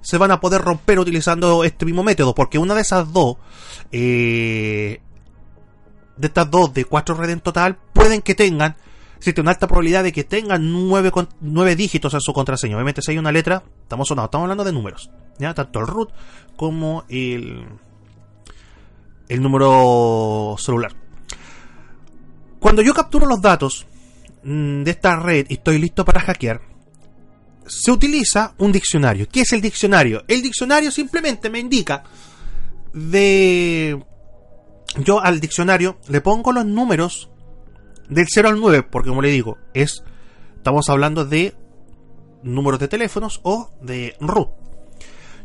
se 0.00 0.18
van 0.18 0.30
a 0.30 0.40
poder 0.40 0.60
romper 0.60 0.98
utilizando 0.98 1.64
este 1.64 1.86
mismo 1.86 2.02
método, 2.02 2.34
porque 2.34 2.58
una 2.58 2.74
de 2.74 2.82
esas 2.82 3.10
dos 3.12 3.36
eh, 3.90 5.00
de 6.16 6.26
estas 6.26 6.50
dos, 6.50 6.72
de 6.74 6.84
cuatro 6.84 7.14
redes 7.14 7.34
en 7.34 7.40
total, 7.40 7.76
pueden 7.92 8.22
que 8.22 8.34
tengan, 8.34 8.76
existe 9.16 9.40
una 9.40 9.50
alta 9.50 9.66
probabilidad 9.66 10.04
de 10.04 10.12
que 10.12 10.24
tengan 10.24 10.70
nueve, 10.70 11.10
nueve 11.40 11.76
dígitos 11.76 12.14
en 12.14 12.20
su 12.20 12.32
contraseña. 12.32 12.76
Obviamente, 12.76 13.02
si 13.02 13.12
hay 13.12 13.18
una 13.18 13.32
letra, 13.32 13.62
estamos 13.82 14.08
sonando, 14.08 14.26
estamos 14.26 14.44
hablando 14.44 14.64
de 14.64 14.72
números, 14.72 15.10
¿ya? 15.38 15.54
Tanto 15.54 15.80
el 15.80 15.86
root 15.86 16.10
como 16.56 17.04
el, 17.08 17.66
el 19.28 19.42
número 19.42 20.56
celular. 20.58 20.92
Cuando 22.58 22.82
yo 22.82 22.94
capturo 22.94 23.26
los 23.26 23.40
datos 23.40 23.86
mm, 24.42 24.82
de 24.82 24.90
esta 24.90 25.16
red 25.16 25.46
y 25.48 25.54
estoy 25.54 25.78
listo 25.78 26.04
para 26.04 26.20
hackear, 26.20 26.60
se 27.66 27.90
utiliza 27.90 28.54
un 28.58 28.72
diccionario. 28.72 29.28
¿Qué 29.28 29.42
es 29.42 29.52
el 29.52 29.60
diccionario? 29.60 30.24
El 30.28 30.42
diccionario 30.42 30.90
simplemente 30.90 31.50
me 31.50 31.58
indica 31.58 32.04
de 32.92 34.02
yo 34.98 35.20
al 35.20 35.40
diccionario 35.40 35.98
le 36.08 36.20
pongo 36.20 36.52
los 36.52 36.64
números 36.64 37.30
del 38.08 38.26
0 38.28 38.48
al 38.48 38.60
9, 38.60 38.84
porque 38.84 39.08
como 39.08 39.22
le 39.22 39.30
digo, 39.30 39.58
es 39.72 40.04
estamos 40.56 40.88
hablando 40.88 41.24
de 41.24 41.54
números 42.42 42.80
de 42.80 42.88
teléfonos 42.88 43.40
o 43.42 43.70
de 43.80 44.16
root. 44.20 44.48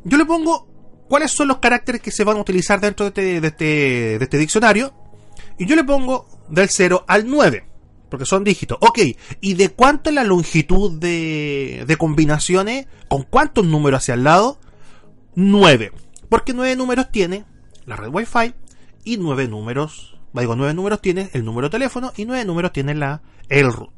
Yo 0.03 0.17
le 0.17 0.25
pongo 0.25 0.68
cuáles 1.09 1.31
son 1.31 1.49
los 1.49 1.57
caracteres 1.57 2.01
que 2.01 2.11
se 2.11 2.23
van 2.23 2.37
a 2.37 2.41
utilizar 2.41 2.79
dentro 2.79 3.03
de 3.05 3.09
este, 3.09 3.41
de 3.41 3.47
este, 3.47 3.65
de 3.65 4.23
este 4.23 4.37
diccionario 4.37 4.93
y 5.57 5.65
yo 5.65 5.75
le 5.75 5.83
pongo 5.83 6.25
del 6.47 6.69
0 6.69 7.03
al 7.05 7.27
9, 7.27 7.65
porque 8.09 8.25
son 8.25 8.45
dígitos. 8.45 8.77
Ok, 8.79 8.99
¿y 9.41 9.55
de 9.55 9.69
cuánto 9.69 10.09
es 10.09 10.15
la 10.15 10.23
longitud 10.23 10.97
de, 10.99 11.83
de 11.85 11.97
combinaciones? 11.97 12.87
¿Con 13.09 13.23
cuántos 13.23 13.65
números 13.65 13.97
hacia 13.97 14.13
el 14.13 14.23
lado? 14.23 14.59
9. 15.35 15.91
Porque 16.29 16.53
9 16.53 16.77
números 16.77 17.11
tiene 17.11 17.43
la 17.85 17.95
red 17.95 18.09
Wi-Fi 18.09 18.53
y 19.03 19.17
nueve 19.17 19.47
números. 19.47 20.17
Digo, 20.33 20.55
nueve 20.55 20.73
números 20.73 21.01
tiene 21.01 21.29
el 21.33 21.43
número 21.43 21.67
de 21.67 21.71
teléfono 21.71 22.13
y 22.15 22.25
nueve 22.25 22.45
números 22.45 22.71
tiene 22.71 22.93
la, 22.93 23.21
el 23.49 23.73
root. 23.73 23.89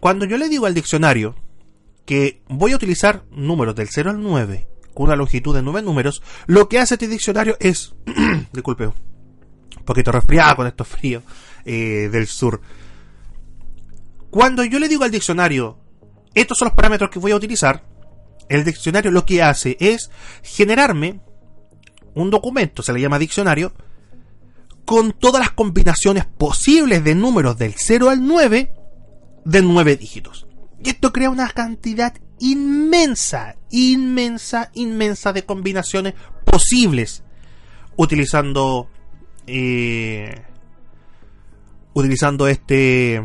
Cuando 0.00 0.24
yo 0.24 0.36
le 0.36 0.48
digo 0.48 0.66
al 0.66 0.74
diccionario 0.74 1.36
que 2.10 2.42
voy 2.48 2.72
a 2.72 2.74
utilizar 2.74 3.22
números 3.30 3.76
del 3.76 3.88
0 3.88 4.10
al 4.10 4.20
9 4.20 4.66
con 4.94 5.06
una 5.06 5.14
longitud 5.14 5.54
de 5.54 5.62
9 5.62 5.80
números, 5.82 6.24
lo 6.48 6.68
que 6.68 6.80
hace 6.80 6.94
este 6.94 7.06
diccionario 7.06 7.56
es, 7.60 7.94
disculpe, 8.52 8.88
un 8.88 9.84
poquito 9.84 10.10
resfriado 10.10 10.56
con 10.56 10.66
estos 10.66 10.88
fríos 10.88 11.22
eh, 11.64 12.08
del 12.10 12.26
sur. 12.26 12.60
Cuando 14.28 14.64
yo 14.64 14.80
le 14.80 14.88
digo 14.88 15.04
al 15.04 15.12
diccionario, 15.12 15.78
estos 16.34 16.58
son 16.58 16.66
los 16.66 16.74
parámetros 16.74 17.10
que 17.10 17.20
voy 17.20 17.30
a 17.30 17.36
utilizar, 17.36 17.84
el 18.48 18.64
diccionario 18.64 19.12
lo 19.12 19.24
que 19.24 19.44
hace 19.44 19.76
es 19.78 20.10
generarme 20.42 21.20
un 22.16 22.28
documento, 22.28 22.82
se 22.82 22.92
le 22.92 23.00
llama 23.00 23.20
diccionario, 23.20 23.72
con 24.84 25.12
todas 25.12 25.38
las 25.38 25.52
combinaciones 25.52 26.24
posibles 26.26 27.04
de 27.04 27.14
números 27.14 27.56
del 27.56 27.74
0 27.76 28.10
al 28.10 28.26
9 28.26 28.72
de 29.44 29.62
9 29.62 29.96
dígitos. 29.96 30.48
Y 30.82 30.90
esto 30.90 31.12
crea 31.12 31.30
una 31.30 31.48
cantidad 31.50 32.14
inmensa, 32.38 33.56
inmensa, 33.70 34.70
inmensa 34.74 35.32
de 35.32 35.44
combinaciones 35.44 36.14
posibles 36.44 37.22
utilizando 37.96 38.88
eh, 39.46 40.42
utilizando 41.92 42.48
este 42.48 43.22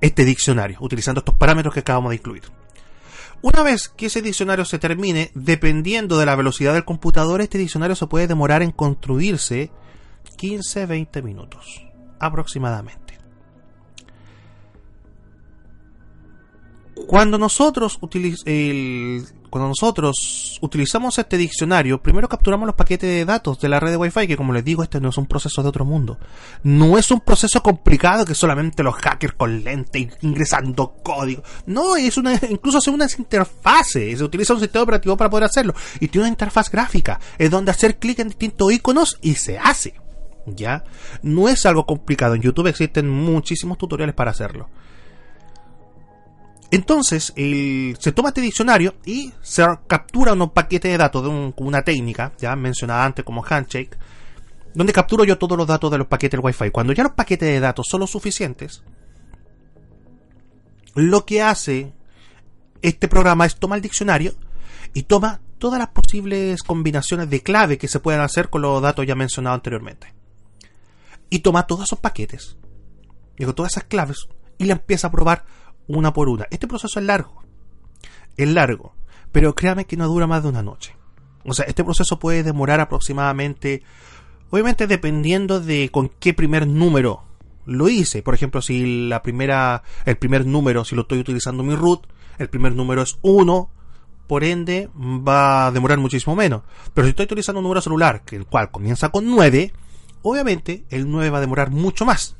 este 0.00 0.24
diccionario, 0.24 0.78
utilizando 0.80 1.20
estos 1.20 1.36
parámetros 1.36 1.74
que 1.74 1.80
acabamos 1.80 2.10
de 2.10 2.16
incluir. 2.16 2.42
Una 3.42 3.62
vez 3.62 3.88
que 3.88 4.06
ese 4.06 4.22
diccionario 4.22 4.64
se 4.64 4.78
termine, 4.78 5.30
dependiendo 5.34 6.16
de 6.16 6.26
la 6.26 6.36
velocidad 6.36 6.74
del 6.74 6.84
computador, 6.84 7.40
este 7.40 7.58
diccionario 7.58 7.96
se 7.96 8.06
puede 8.06 8.28
demorar 8.28 8.62
en 8.62 8.70
construirse 8.70 9.70
15-20 10.38 11.22
minutos 11.22 11.84
aproximadamente. 12.20 13.01
Cuando 17.06 17.38
nosotros, 17.38 17.98
cuando 17.98 19.68
nosotros 19.68 20.58
utilizamos 20.60 21.18
este 21.18 21.36
diccionario, 21.36 22.02
primero 22.02 22.28
capturamos 22.28 22.66
los 22.66 22.74
paquetes 22.74 23.08
de 23.08 23.24
datos 23.24 23.60
de 23.60 23.68
la 23.68 23.80
red 23.80 23.90
de 23.90 23.96
Wi-Fi, 23.96 24.26
que 24.26 24.36
como 24.36 24.52
les 24.52 24.64
digo, 24.64 24.82
este 24.82 25.00
no 25.00 25.10
es 25.10 25.18
un 25.18 25.26
proceso 25.26 25.62
de 25.62 25.68
otro 25.68 25.84
mundo. 25.84 26.18
No 26.62 26.96
es 26.98 27.10
un 27.10 27.20
proceso 27.20 27.62
complicado 27.62 28.24
que 28.24 28.34
solamente 28.34 28.82
los 28.82 28.94
hackers 28.94 29.34
con 29.34 29.62
lente 29.62 30.10
ingresando 30.22 30.94
código. 31.02 31.42
No, 31.66 31.96
es 31.96 32.16
una, 32.16 32.34
incluso 32.48 32.78
hace 32.78 32.90
una 32.90 33.06
interfase. 33.18 34.16
Se 34.16 34.24
utiliza 34.24 34.54
un 34.54 34.60
sistema 34.60 34.84
operativo 34.84 35.16
para 35.16 35.30
poder 35.30 35.44
hacerlo. 35.44 35.74
Y 36.00 36.08
tiene 36.08 36.24
una 36.24 36.32
interfaz 36.32 36.70
gráfica. 36.70 37.20
Es 37.38 37.50
donde 37.50 37.70
hacer 37.70 37.98
clic 37.98 38.20
en 38.20 38.28
distintos 38.28 38.72
iconos 38.72 39.18
y 39.20 39.34
se 39.34 39.58
hace. 39.58 39.94
¿Ya? 40.46 40.84
No 41.22 41.48
es 41.48 41.66
algo 41.66 41.86
complicado. 41.86 42.34
En 42.34 42.42
YouTube 42.42 42.68
existen 42.68 43.08
muchísimos 43.08 43.78
tutoriales 43.78 44.14
para 44.14 44.30
hacerlo. 44.30 44.68
Entonces, 46.72 47.34
se 47.36 48.12
toma 48.12 48.30
este 48.30 48.40
diccionario 48.40 48.94
y 49.04 49.30
se 49.42 49.62
captura 49.86 50.32
unos 50.32 50.52
paquetes 50.52 50.90
de 50.90 50.96
datos 50.96 51.22
de 51.22 51.52
una 51.54 51.82
técnica, 51.82 52.32
ya 52.38 52.56
mencionada 52.56 53.04
antes 53.04 53.26
como 53.26 53.44
Handshake, 53.44 53.98
donde 54.74 54.94
capturo 54.94 55.22
yo 55.24 55.36
todos 55.36 55.58
los 55.58 55.66
datos 55.66 55.90
de 55.90 55.98
los 55.98 56.06
paquetes 56.06 56.40
Wi-Fi. 56.42 56.70
Cuando 56.70 56.94
ya 56.94 57.02
los 57.02 57.12
paquetes 57.12 57.46
de 57.46 57.60
datos 57.60 57.86
son 57.90 58.00
los 58.00 58.10
suficientes, 58.10 58.82
lo 60.94 61.26
que 61.26 61.42
hace 61.42 61.92
este 62.80 63.06
programa 63.06 63.44
es 63.44 63.56
tomar 63.56 63.76
el 63.76 63.82
diccionario 63.82 64.32
y 64.94 65.02
toma 65.02 65.42
todas 65.58 65.78
las 65.78 65.88
posibles 65.88 66.62
combinaciones 66.62 67.28
de 67.28 67.42
clave 67.42 67.76
que 67.76 67.86
se 67.86 68.00
pueden 68.00 68.22
hacer 68.22 68.48
con 68.48 68.62
los 68.62 68.80
datos 68.80 69.06
ya 69.06 69.14
mencionados 69.14 69.58
anteriormente. 69.58 70.14
Y 71.28 71.40
toma 71.40 71.66
todos 71.66 71.84
esos 71.84 71.98
paquetes, 71.98 72.56
y 73.36 73.44
con 73.44 73.54
todas 73.54 73.72
esas 73.72 73.84
claves, 73.84 74.26
y 74.56 74.64
le 74.64 74.72
empieza 74.72 75.08
a 75.08 75.12
probar 75.12 75.44
una 75.92 76.12
por 76.12 76.28
una. 76.28 76.46
Este 76.50 76.66
proceso 76.66 76.98
es 76.98 77.06
largo. 77.06 77.42
Es 78.36 78.48
largo. 78.48 78.94
Pero 79.30 79.54
créame 79.54 79.86
que 79.86 79.96
no 79.96 80.08
dura 80.08 80.26
más 80.26 80.42
de 80.42 80.48
una 80.48 80.62
noche. 80.62 80.96
O 81.44 81.54
sea, 81.54 81.64
este 81.66 81.84
proceso 81.84 82.18
puede 82.18 82.42
demorar 82.42 82.80
aproximadamente, 82.80 83.82
obviamente 84.50 84.86
dependiendo 84.86 85.60
de 85.60 85.90
con 85.90 86.08
qué 86.08 86.34
primer 86.34 86.66
número 86.66 87.24
lo 87.66 87.88
hice. 87.88 88.22
Por 88.22 88.34
ejemplo, 88.34 88.62
si 88.62 89.08
la 89.08 89.22
primera, 89.22 89.82
el 90.04 90.16
primer 90.16 90.46
número, 90.46 90.84
si 90.84 90.94
lo 90.94 91.02
estoy 91.02 91.18
utilizando 91.18 91.62
mi 91.62 91.74
root, 91.74 92.06
el 92.38 92.48
primer 92.48 92.74
número 92.74 93.02
es 93.02 93.18
1, 93.22 93.70
por 94.26 94.44
ende 94.44 94.88
va 94.96 95.66
a 95.66 95.72
demorar 95.72 95.98
muchísimo 95.98 96.36
menos. 96.36 96.62
Pero 96.94 97.06
si 97.06 97.10
estoy 97.10 97.24
utilizando 97.24 97.58
un 97.58 97.64
número 97.64 97.80
celular, 97.80 98.22
que 98.24 98.36
el 98.36 98.46
cual 98.46 98.70
comienza 98.70 99.10
con 99.10 99.26
9, 99.26 99.72
obviamente 100.22 100.84
el 100.90 101.10
9 101.10 101.30
va 101.30 101.38
a 101.38 101.42
demorar 101.42 101.70
mucho 101.70 102.04
más 102.04 102.36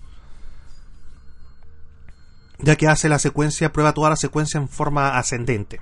ya 2.62 2.76
que 2.76 2.88
hace 2.88 3.09
la 3.09 3.19
secuencia, 3.19 3.73
prueba 3.73 3.92
toda 3.92 4.11
la 4.11 4.16
secuencia 4.16 4.59
en 4.59 4.69
forma 4.69 5.19
ascendente. 5.19 5.81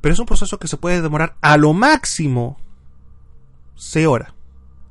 Pero 0.00 0.12
es 0.12 0.18
un 0.18 0.26
proceso 0.26 0.58
que 0.58 0.68
se 0.68 0.76
puede 0.76 1.02
demorar 1.02 1.36
a 1.40 1.56
lo 1.56 1.72
máximo 1.72 2.58
6 3.76 4.06
horas. 4.06 4.32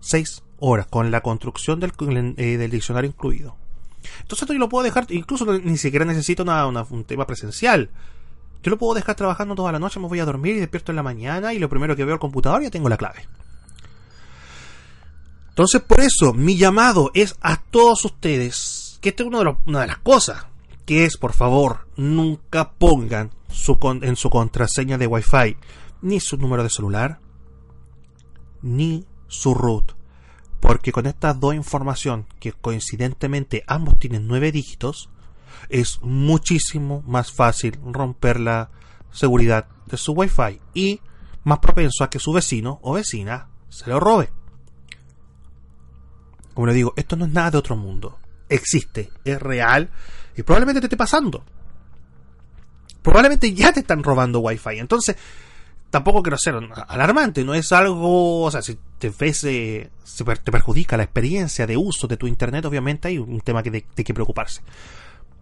6 0.01 0.43
horas 0.59 0.87
con 0.87 1.11
la 1.11 1.21
construcción 1.21 1.79
del, 1.79 1.93
eh, 2.37 2.57
del, 2.57 2.71
diccionario 2.71 3.09
incluido. 3.09 3.55
Entonces 4.21 4.47
yo 4.47 4.55
lo 4.55 4.69
puedo 4.69 4.83
dejar, 4.83 5.05
incluso 5.09 5.45
ni 5.59 5.77
siquiera 5.77 6.05
necesito 6.05 6.43
un 6.43 7.03
tema 7.05 7.25
presencial. 7.25 7.89
Yo 8.63 8.71
lo 8.71 8.77
puedo 8.77 8.95
dejar 8.95 9.15
trabajando 9.15 9.55
toda 9.55 9.71
la 9.71 9.79
noche, 9.79 9.99
me 9.99 10.07
voy 10.07 10.19
a 10.19 10.25
dormir 10.25 10.55
y 10.55 10.59
despierto 10.59 10.91
en 10.91 10.95
la 10.95 11.03
mañana 11.03 11.53
y 11.53 11.59
lo 11.59 11.69
primero 11.69 11.95
que 11.95 12.05
veo 12.05 12.15
el 12.15 12.19
computador 12.19 12.63
ya 12.63 12.71
tengo 12.71 12.89
la 12.89 12.97
clave. 12.97 13.27
Entonces, 15.49 15.81
por 15.81 15.99
eso, 16.01 16.33
mi 16.33 16.55
llamado 16.57 17.11
es 17.13 17.35
a 17.41 17.57
todos 17.57 18.05
ustedes, 18.05 18.55
que 18.97 19.09
esta 19.09 19.23
es 19.23 19.29
una 19.29 19.81
de 19.81 19.87
las 19.87 19.97
cosas, 19.99 20.47
que 20.85 21.05
es, 21.05 21.17
por 21.17 21.33
favor, 21.33 21.87
nunca 21.95 22.71
pongan 22.71 23.31
su 23.49 23.77
en 24.01 24.15
su 24.15 24.29
contraseña 24.29 24.97
de 24.97 25.07
Wi-Fi 25.07 25.57
ni 26.01 26.19
su 26.19 26.37
número 26.37 26.63
de 26.63 26.69
celular, 26.69 27.19
ni 28.61 29.05
su 29.27 29.53
root. 29.53 29.93
Porque 30.59 30.91
con 30.91 31.05
estas 31.05 31.39
dos 31.39 31.55
información, 31.55 32.25
que 32.39 32.53
coincidentemente 32.53 33.63
ambos 33.67 33.99
tienen 33.99 34.27
nueve 34.27 34.51
dígitos, 34.51 35.09
es 35.69 35.99
muchísimo 36.01 37.03
más 37.05 37.31
fácil 37.31 37.79
romper 37.83 38.39
la 38.39 38.69
seguridad 39.11 39.67
de 39.85 39.97
su 39.97 40.13
Wi-Fi 40.13 40.61
y 40.73 41.01
más 41.43 41.59
propenso 41.59 42.03
a 42.03 42.09
que 42.09 42.19
su 42.19 42.31
vecino 42.33 42.79
o 42.81 42.93
vecina 42.93 43.47
se 43.69 43.89
lo 43.89 43.99
robe. 43.99 44.29
Como 46.53 46.67
le 46.67 46.73
digo, 46.73 46.93
esto 46.95 47.15
no 47.15 47.25
es 47.25 47.31
nada 47.31 47.51
de 47.51 47.57
otro 47.57 47.75
mundo. 47.75 48.17
Existe, 48.49 49.11
es 49.25 49.41
real 49.41 49.89
y 50.35 50.43
probablemente 50.43 50.81
te 50.81 50.85
esté 50.87 50.97
pasando. 50.97 51.43
Probablemente 53.01 53.53
ya 53.53 53.73
te 53.73 53.81
están 53.81 54.03
robando 54.03 54.39
Wi-Fi. 54.39 54.79
Entonces, 54.79 55.15
tampoco 55.89 56.21
quiero 56.21 56.37
ser 56.37 56.55
alarmante, 56.87 57.43
no 57.43 57.53
es 57.53 57.71
algo, 57.71 58.43
o 58.43 58.51
sea, 58.51 58.61
si 58.61 58.77
te 58.99 59.09
ves, 59.09 59.43
eh, 59.45 59.89
te 60.43 60.51
perjudica 60.51 60.97
la 60.97 61.03
experiencia 61.03 61.65
de 61.65 61.77
uso 61.77 62.07
de 62.07 62.17
tu 62.17 62.27
internet, 62.27 62.65
obviamente 62.65 63.07
hay 63.07 63.17
un 63.17 63.41
tema 63.41 63.63
que 63.63 63.71
de, 63.71 63.81
que 63.83 64.13
preocuparse. 64.13 64.61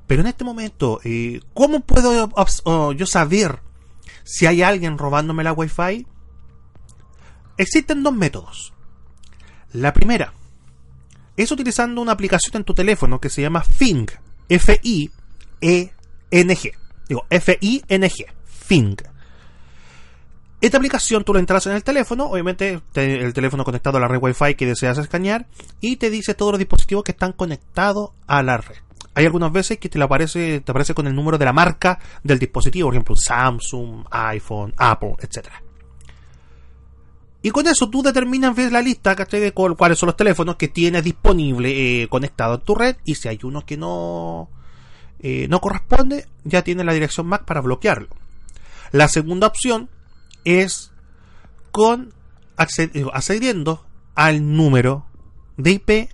Pero 0.07 0.21
en 0.21 0.27
este 0.27 0.43
momento, 0.43 0.99
eh, 1.03 1.41
¿cómo 1.53 1.79
puedo 1.79 2.29
yo 2.93 3.05
saber 3.05 3.59
si 4.23 4.45
hay 4.45 4.61
alguien 4.61 4.97
robándome 4.97 5.43
la 5.43 5.53
Wi-Fi? 5.53 6.05
Existen 7.57 8.03
dos 8.03 8.13
métodos. 8.13 8.73
La 9.73 9.93
primera 9.93 10.33
es 11.37 11.51
utilizando 11.51 12.01
una 12.01 12.13
aplicación 12.13 12.57
en 12.57 12.63
tu 12.63 12.73
teléfono 12.73 13.19
que 13.19 13.29
se 13.29 13.41
llama 13.41 13.61
Fing, 13.61 14.07
F-I-E-N-G. 14.49 15.91
Digo, 17.07 17.25
F-I-N-G, 17.29 18.25
Fing. 18.45 18.95
Esta 20.61 20.77
aplicación 20.77 21.23
tú 21.23 21.33
la 21.33 21.39
entras 21.39 21.67
en 21.67 21.73
el 21.73 21.83
teléfono, 21.83 22.25
obviamente 22.25 22.81
el 22.95 23.33
teléfono 23.33 23.63
conectado 23.63 23.97
a 23.97 24.01
la 24.01 24.07
red 24.07 24.19
Wi-Fi 24.21 24.55
que 24.55 24.65
deseas 24.65 24.97
escanear 24.97 25.45
y 25.79 25.97
te 25.97 26.09
dice 26.09 26.33
todos 26.33 26.53
los 26.53 26.59
dispositivos 26.59 27.03
que 27.03 27.11
están 27.11 27.33
conectados 27.33 28.11
a 28.25 28.41
la 28.41 28.57
red. 28.57 28.77
Hay 29.13 29.25
algunas 29.25 29.51
veces 29.51 29.77
que 29.77 29.89
te 29.89 30.01
aparece, 30.01 30.61
te 30.61 30.71
aparece 30.71 30.93
con 30.93 31.07
el 31.07 31.15
número 31.15 31.37
de 31.37 31.45
la 31.45 31.53
marca 31.53 31.99
del 32.23 32.39
dispositivo, 32.39 32.87
por 32.87 32.95
ejemplo 32.95 33.15
Samsung, 33.15 34.05
iPhone, 34.09 34.73
Apple, 34.77 35.13
etc. 35.19 35.49
Y 37.45 37.51
con 37.51 37.67
eso 37.67 37.91
tú 37.91 38.01
determinas 38.01 38.55
ves 38.55 38.71
la 38.71 38.81
lista 38.81 39.13
de 39.13 39.51
cuáles 39.51 39.99
son 39.99 40.07
los 40.07 40.17
teléfonos 40.17 40.55
que 40.55 40.67
tienes 40.67 41.03
disponible 41.03 42.01
eh, 42.01 42.07
conectado 42.07 42.55
a 42.55 42.57
tu 42.57 42.73
red 42.73 42.95
y 43.05 43.13
si 43.13 43.27
hay 43.27 43.37
uno 43.43 43.63
que 43.63 43.77
no, 43.77 44.49
eh, 45.19 45.45
no 45.47 45.61
corresponde, 45.61 46.25
ya 46.43 46.63
tienes 46.63 46.87
la 46.87 46.93
dirección 46.93 47.27
MAC 47.27 47.45
para 47.45 47.61
bloquearlo. 47.61 48.07
La 48.91 49.07
segunda 49.07 49.45
opción 49.45 49.91
es 50.43 50.91
con 51.69 52.15
accediendo 52.57 53.85
al 54.15 54.55
número 54.55 55.05
de 55.57 55.69
IP 55.73 56.09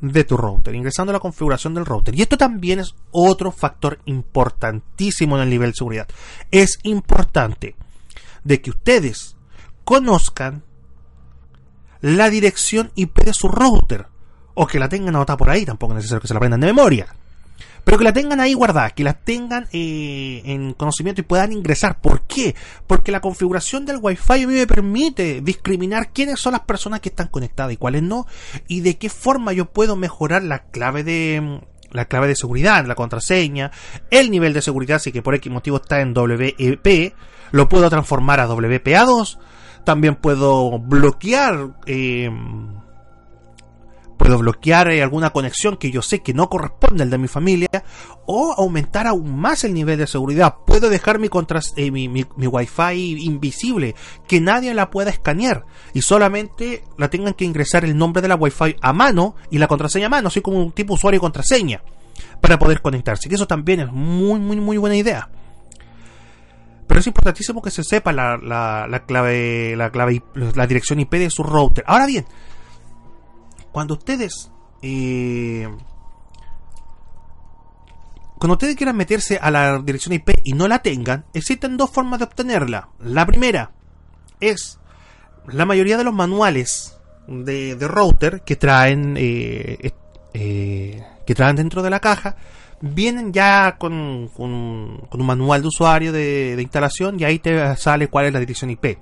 de 0.00 0.24
tu 0.24 0.36
router, 0.36 0.74
ingresando 0.74 1.10
a 1.10 1.12
la 1.12 1.20
configuración 1.20 1.74
del 1.74 1.86
router. 1.86 2.16
Y 2.16 2.22
esto 2.22 2.36
también 2.36 2.80
es 2.80 2.96
otro 3.12 3.52
factor 3.52 4.00
importantísimo 4.06 5.36
en 5.36 5.44
el 5.44 5.50
nivel 5.50 5.70
de 5.70 5.76
seguridad. 5.76 6.08
Es 6.50 6.80
importante 6.82 7.76
de 8.42 8.60
que 8.60 8.70
ustedes 8.70 9.36
conozcan 9.84 10.64
la 12.02 12.28
dirección 12.28 12.92
IP 12.94 13.20
de 13.24 13.32
su 13.32 13.48
router 13.48 14.06
o 14.54 14.66
que 14.66 14.78
la 14.78 14.90
tengan 14.90 15.16
anotada 15.16 15.38
por 15.38 15.48
ahí, 15.48 15.64
tampoco 15.64 15.94
es 15.94 15.96
necesario 15.96 16.20
que 16.20 16.28
se 16.28 16.34
la 16.34 16.38
aprendan 16.38 16.60
de 16.60 16.66
memoria 16.66 17.06
pero 17.84 17.98
que 17.98 18.04
la 18.04 18.12
tengan 18.12 18.40
ahí 18.40 18.54
guardada, 18.54 18.90
que 18.90 19.04
la 19.04 19.14
tengan 19.14 19.66
eh, 19.72 20.42
en 20.44 20.72
conocimiento 20.74 21.20
y 21.20 21.24
puedan 21.24 21.52
ingresar. 21.52 22.00
¿Por 22.00 22.22
qué? 22.22 22.54
Porque 22.86 23.12
la 23.12 23.20
configuración 23.20 23.84
del 23.84 23.98
Wi-Fi 24.00 24.42
a 24.42 24.46
mí 24.46 24.54
me 24.54 24.66
permite 24.66 25.40
discriminar 25.40 26.12
quiénes 26.12 26.40
son 26.40 26.52
las 26.52 26.62
personas 26.62 27.00
que 27.00 27.08
están 27.08 27.28
conectadas 27.28 27.72
y 27.72 27.76
cuáles 27.76 28.02
no, 28.02 28.26
y 28.68 28.80
de 28.80 28.98
qué 28.98 29.08
forma 29.08 29.52
yo 29.52 29.66
puedo 29.66 29.96
mejorar 29.96 30.42
la 30.42 30.64
clave 30.64 31.02
de 31.04 31.60
la 31.90 32.06
clave 32.06 32.26
de 32.26 32.36
seguridad, 32.36 32.86
la 32.86 32.94
contraseña, 32.94 33.70
el 34.10 34.30
nivel 34.30 34.54
de 34.54 34.62
seguridad, 34.62 34.98
si 34.98 35.12
que 35.12 35.20
por 35.20 35.34
X 35.34 35.52
motivo 35.52 35.76
está 35.76 36.00
en 36.00 36.16
WEP, 36.16 37.14
lo 37.50 37.68
puedo 37.68 37.90
transformar 37.90 38.40
a 38.40 38.48
WPA2, 38.48 39.38
también 39.84 40.16
puedo 40.16 40.78
bloquear 40.78 41.76
eh, 41.86 42.30
puedo 44.22 44.38
bloquear 44.38 44.88
eh, 44.92 45.02
alguna 45.02 45.30
conexión 45.30 45.76
que 45.76 45.90
yo 45.90 46.00
sé 46.00 46.20
que 46.20 46.32
no 46.32 46.48
corresponde 46.48 47.02
al 47.02 47.10
de 47.10 47.18
mi 47.18 47.26
familia 47.26 47.68
o 48.24 48.54
aumentar 48.56 49.08
aún 49.08 49.36
más 49.36 49.64
el 49.64 49.74
nivel 49.74 49.98
de 49.98 50.06
seguridad. 50.06 50.54
Puedo 50.64 50.90
dejar 50.90 51.18
mi, 51.18 51.28
eh, 51.76 51.90
mi, 51.90 52.08
mi, 52.08 52.46
Wi-Fi 52.46 53.24
invisible, 53.24 53.96
que 54.28 54.40
nadie 54.40 54.74
la 54.74 54.90
pueda 54.90 55.10
escanear 55.10 55.64
y 55.92 56.02
solamente 56.02 56.84
la 56.98 57.10
tengan 57.10 57.34
que 57.34 57.44
ingresar 57.44 57.84
el 57.84 57.96
nombre 57.96 58.22
de 58.22 58.28
la 58.28 58.36
Wi-Fi 58.36 58.76
a 58.80 58.92
mano 58.92 59.34
y 59.50 59.58
la 59.58 59.66
contraseña 59.66 60.06
a 60.06 60.10
mano, 60.10 60.28
así 60.28 60.40
como 60.40 60.58
un 60.58 60.70
tipo 60.70 60.94
usuario 60.94 61.18
y 61.18 61.20
contraseña 61.20 61.82
para 62.40 62.60
poder 62.60 62.80
conectarse. 62.80 63.28
Que 63.28 63.34
eso 63.34 63.48
también 63.48 63.80
es 63.80 63.90
muy, 63.90 64.38
muy, 64.38 64.56
muy 64.58 64.76
buena 64.76 64.94
idea. 64.94 65.30
Pero 66.92 67.00
es 67.00 67.06
importantísimo 67.06 67.62
que 67.62 67.70
se 67.70 67.82
sepa 67.84 68.12
la, 68.12 68.36
la 68.36 69.06
clave, 69.06 69.74
la 69.76 69.90
clave, 69.90 70.22
la 70.34 70.66
dirección 70.66 71.00
IP 71.00 71.12
de 71.12 71.30
su 71.30 71.42
router. 71.42 71.82
Ahora 71.86 72.04
bien, 72.04 72.26
cuando 73.72 73.94
ustedes 73.94 74.50
eh, 74.82 75.66
cuando 78.38 78.52
ustedes 78.52 78.76
quieran 78.76 78.98
meterse 78.98 79.38
a 79.40 79.50
la 79.50 79.78
dirección 79.78 80.12
IP 80.12 80.32
y 80.44 80.52
no 80.52 80.68
la 80.68 80.80
tengan, 80.80 81.24
existen 81.32 81.78
dos 81.78 81.88
formas 81.88 82.18
de 82.18 82.26
obtenerla. 82.26 82.90
La 83.00 83.24
primera 83.24 83.70
es 84.38 84.78
la 85.46 85.64
mayoría 85.64 85.96
de 85.96 86.04
los 86.04 86.12
manuales 86.12 86.98
de, 87.26 87.74
router 87.80 88.42
que 88.42 88.56
traen 88.56 89.16
eh, 89.16 89.94
eh, 90.34 91.02
que 91.26 91.34
traen 91.34 91.56
dentro 91.56 91.82
de 91.82 91.88
la 91.88 92.00
caja 92.00 92.36
vienen 92.82 93.32
ya 93.32 93.76
con, 93.78 94.30
un 94.36 95.08
manual 95.26 95.62
de 95.62 95.68
usuario 95.68 96.12
de, 96.12 96.58
instalación 96.60 97.18
y 97.18 97.24
ahí 97.24 97.38
te 97.38 97.76
sale 97.76 98.08
cuál 98.08 98.26
es 98.26 98.32
la 98.32 98.40
dirección 98.40 98.70
IP. 98.70 98.98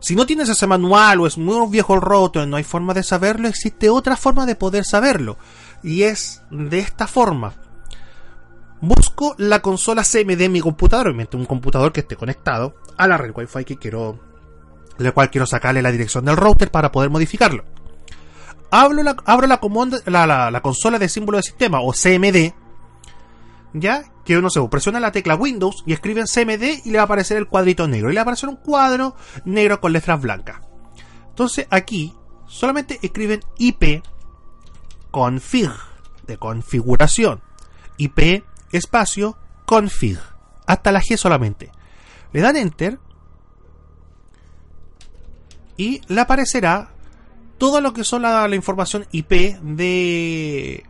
Si 0.00 0.14
no 0.14 0.26
tienes 0.26 0.48
ese 0.48 0.66
manual 0.66 1.20
o 1.20 1.26
es 1.26 1.38
muy 1.38 1.68
viejo 1.70 1.94
el 1.94 2.02
router, 2.02 2.46
no 2.46 2.56
hay 2.56 2.64
forma 2.64 2.92
de 2.92 3.02
saberlo, 3.02 3.48
existe 3.48 3.88
otra 3.88 4.16
forma 4.16 4.44
de 4.44 4.54
poder 4.54 4.84
saberlo. 4.84 5.38
Y 5.82 6.02
es 6.02 6.42
de 6.50 6.80
esta 6.80 7.06
forma. 7.06 7.54
Busco 8.80 9.34
la 9.38 9.62
consola 9.62 10.02
CMD 10.02 10.36
de 10.36 10.48
mi 10.48 10.60
computador, 10.60 11.06
obviamente 11.06 11.36
un 11.36 11.46
computador 11.46 11.92
que 11.92 12.00
esté 12.00 12.14
conectado 12.14 12.74
a 12.98 13.08
la 13.08 13.16
red 13.16 13.32
Wi-Fi 13.34 13.64
que 13.64 13.78
quiero, 13.78 14.20
la 14.98 15.12
cual 15.12 15.30
quiero 15.30 15.46
sacarle 15.46 15.80
la 15.80 15.92
dirección 15.92 16.24
del 16.24 16.36
router 16.36 16.70
para 16.70 16.92
poder 16.92 17.08
modificarlo. 17.08 17.64
Abro 18.76 19.02
la, 19.02 19.16
abro 19.24 19.46
la, 19.46 20.50
la 20.50 20.60
consola 20.60 20.98
de 20.98 21.08
símbolo 21.08 21.38
de 21.38 21.42
sistema 21.42 21.80
o 21.80 21.92
CMD 21.92 22.52
¿ya? 23.72 24.04
Que 24.24 24.36
uno 24.36 24.50
se 24.50 24.60
presiona 24.68 25.00
la 25.00 25.12
tecla 25.12 25.36
Windows 25.36 25.82
y 25.86 25.92
escribe 25.92 26.20
en 26.20 26.26
CMD 26.26 26.84
y 26.84 26.90
le 26.90 26.98
va 26.98 27.02
a 27.02 27.04
aparecer 27.04 27.36
el 27.36 27.46
cuadrito 27.46 27.86
negro. 27.86 28.10
Y 28.10 28.12
le 28.12 28.18
va 28.18 28.22
a 28.22 28.24
aparecer 28.24 28.48
un 28.48 28.56
cuadro 28.56 29.16
negro 29.44 29.80
con 29.80 29.92
letras 29.92 30.20
blancas. 30.20 30.60
Entonces 31.28 31.66
aquí 31.70 32.14
solamente 32.46 32.98
escriben 33.02 33.40
IP 33.58 34.02
config 35.10 35.70
de 36.26 36.36
configuración. 36.38 37.42
IP 37.98 38.44
espacio 38.72 39.36
config. 39.64 40.18
Hasta 40.66 40.92
la 40.92 41.00
G 41.00 41.16
solamente. 41.16 41.70
Le 42.32 42.40
dan 42.40 42.56
enter 42.56 42.98
y 45.76 46.00
le 46.08 46.20
aparecerá 46.20 46.90
todo 47.58 47.80
lo 47.80 47.92
que 47.92 48.04
son 48.04 48.22
la 48.22 48.54
información 48.54 49.06
IP 49.12 49.58
de 49.60 50.84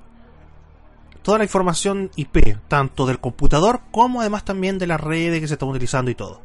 toda 1.22 1.38
la 1.38 1.44
información 1.44 2.10
IP, 2.14 2.56
tanto 2.68 3.04
del 3.04 3.18
computador 3.18 3.80
como 3.90 4.20
además 4.20 4.44
también 4.44 4.78
de 4.78 4.86
las 4.86 5.00
redes 5.00 5.40
que 5.40 5.48
se 5.48 5.54
están 5.54 5.68
utilizando 5.68 6.08
y 6.08 6.14
todo. 6.14 6.40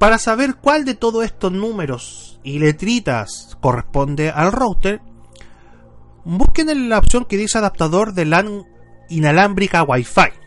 Para 0.00 0.18
saber 0.18 0.56
cuál 0.56 0.84
de 0.84 0.96
todos 0.96 1.24
estos 1.24 1.52
números 1.52 2.40
y 2.42 2.58
letritas 2.58 3.56
corresponde 3.60 4.30
al 4.30 4.50
router, 4.50 5.00
busquen 6.24 6.70
en 6.70 6.88
la 6.88 6.98
opción 6.98 7.24
que 7.24 7.36
dice 7.36 7.58
adaptador 7.58 8.12
de 8.12 8.24
LAN 8.24 8.64
inalámbrica 9.08 9.84
Wi-Fi. 9.84 10.41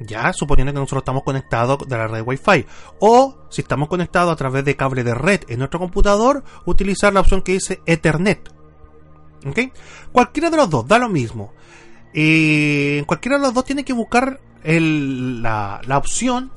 Ya, 0.00 0.32
suponiendo 0.32 0.72
que 0.72 0.78
nosotros 0.78 1.02
estamos 1.02 1.22
conectados 1.22 1.78
de 1.88 1.96
la 1.96 2.06
red 2.06 2.22
Wi-Fi. 2.24 2.66
O, 3.00 3.46
si 3.48 3.62
estamos 3.62 3.88
conectados 3.88 4.32
a 4.32 4.36
través 4.36 4.64
de 4.64 4.76
cable 4.76 5.04
de 5.04 5.14
red 5.14 5.40
en 5.48 5.58
nuestro 5.58 5.80
computador, 5.80 6.44
utilizar 6.66 7.12
la 7.12 7.20
opción 7.20 7.42
que 7.42 7.52
dice 7.52 7.80
Ethernet. 7.86 8.52
¿Ok? 9.46 9.58
Cualquiera 10.12 10.50
de 10.50 10.56
los 10.56 10.68
dos, 10.68 10.86
da 10.86 10.98
lo 10.98 11.08
mismo. 11.08 11.52
Eh, 12.12 13.04
cualquiera 13.06 13.38
de 13.38 13.42
los 13.42 13.54
dos 13.54 13.64
tiene 13.64 13.84
que 13.84 13.92
buscar 13.92 14.40
la, 14.64 15.80
la 15.84 15.98
opción 15.98 16.50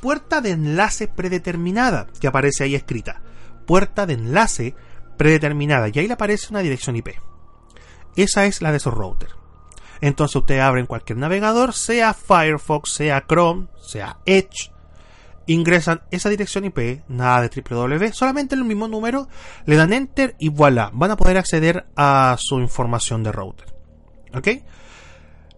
puerta 0.00 0.40
de 0.40 0.50
enlace 0.50 1.08
predeterminada 1.08 2.06
que 2.20 2.28
aparece 2.28 2.64
ahí 2.64 2.74
escrita. 2.74 3.22
Puerta 3.66 4.06
de 4.06 4.14
enlace 4.14 4.74
predeterminada 5.16 5.88
y 5.88 5.98
ahí 5.98 6.06
le 6.06 6.14
aparece 6.14 6.48
una 6.50 6.60
dirección 6.60 6.96
IP. 6.96 7.08
Esa 8.14 8.46
es 8.46 8.62
la 8.62 8.72
de 8.72 8.78
su 8.78 8.90
router. 8.90 9.30
Entonces 10.00 10.36
usted 10.36 10.58
abre 10.58 10.80
en 10.80 10.86
cualquier 10.86 11.18
navegador, 11.18 11.72
sea 11.72 12.14
Firefox, 12.14 12.90
sea 12.92 13.24
Chrome, 13.26 13.68
sea 13.80 14.18
Edge, 14.26 14.72
ingresan 15.46 16.02
esa 16.10 16.28
dirección 16.28 16.64
IP, 16.64 17.02
nada 17.08 17.42
de 17.42 17.62
www, 17.62 18.12
solamente 18.12 18.54
el 18.54 18.64
mismo 18.64 18.88
número, 18.88 19.28
le 19.64 19.76
dan 19.76 19.92
enter 19.92 20.34
y 20.38 20.48
voilà, 20.48 20.90
van 20.92 21.12
a 21.12 21.16
poder 21.16 21.38
acceder 21.38 21.86
a 21.96 22.36
su 22.38 22.58
información 22.58 23.22
de 23.22 23.32
router. 23.32 23.72
¿Ok? 24.34 24.48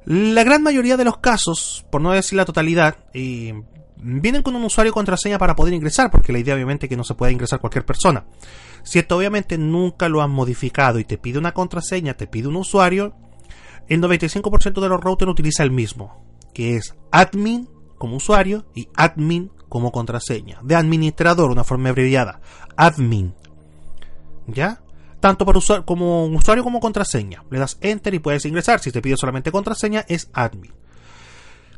La 0.05 0.45
gran 0.45 0.63
mayoría 0.63 0.97
de 0.97 1.05
los 1.05 1.19
casos, 1.19 1.85
por 1.91 2.01
no 2.01 2.13
decir 2.13 2.37
la 2.37 2.45
totalidad, 2.45 2.97
vienen 3.13 4.43
con 4.43 4.57
un 4.57 4.65
usuario 4.65 4.91
y 4.91 4.95
contraseña 4.95 5.39
para 5.39 5.57
poder 5.57 5.75
ingresar, 5.75 6.11
porque 6.11 6.33
la 6.33 6.39
idea 6.39 6.55
obviamente 6.55 6.87
es 6.87 6.91
que 6.91 6.97
no 6.97 7.05
se 7.05 7.15
puede 7.15 7.33
ingresar 7.33 7.61
cualquier 7.61 7.85
persona. 7.85 8.25
Si 8.85 8.99
esto 8.99 9.17
obviamente 9.17 9.59
nunca 9.59 10.09
lo 10.09 10.23
han 10.23 10.31
modificado 10.31 10.99
y 10.99 11.05
te 11.05 11.19
pide 11.19 11.39
una 11.39 11.53
contraseña, 11.53 12.15
te 12.15 12.27
pide 12.27 12.49
un 12.49 12.57
usuario, 12.57 13.15
el 13.89 14.01
95% 14.01 14.81
de 14.81 14.89
los 14.89 15.01
routers 15.01 15.31
utiliza 15.31 15.63
el 15.63 15.71
mismo, 15.71 16.25
que 16.53 16.77
es 16.77 16.95
admin 17.11 17.69
como 17.97 18.17
usuario 18.17 18.67
y 18.75 18.89
admin 18.95 19.51
como 19.69 19.93
contraseña. 19.93 20.61
De 20.63 20.75
administrador, 20.75 21.51
una 21.51 21.65
forma 21.65 21.91
abreviada. 21.91 22.41
Admin. 22.77 23.35
¿Ya? 24.47 24.83
Tanto 25.21 25.45
para 25.45 25.59
usar 25.59 25.85
como 25.85 26.27
usuario 26.27 26.65
como 26.65 26.81
contraseña. 26.81 27.45
Le 27.51 27.59
das 27.59 27.77
enter 27.81 28.15
y 28.15 28.19
puedes 28.19 28.45
ingresar. 28.45 28.81
Si 28.81 28.93
te 28.93 29.03
pide 29.03 29.17
solamente 29.17 29.53
contraseña, 29.53 30.05
es 30.09 30.31
admin. 30.33 30.73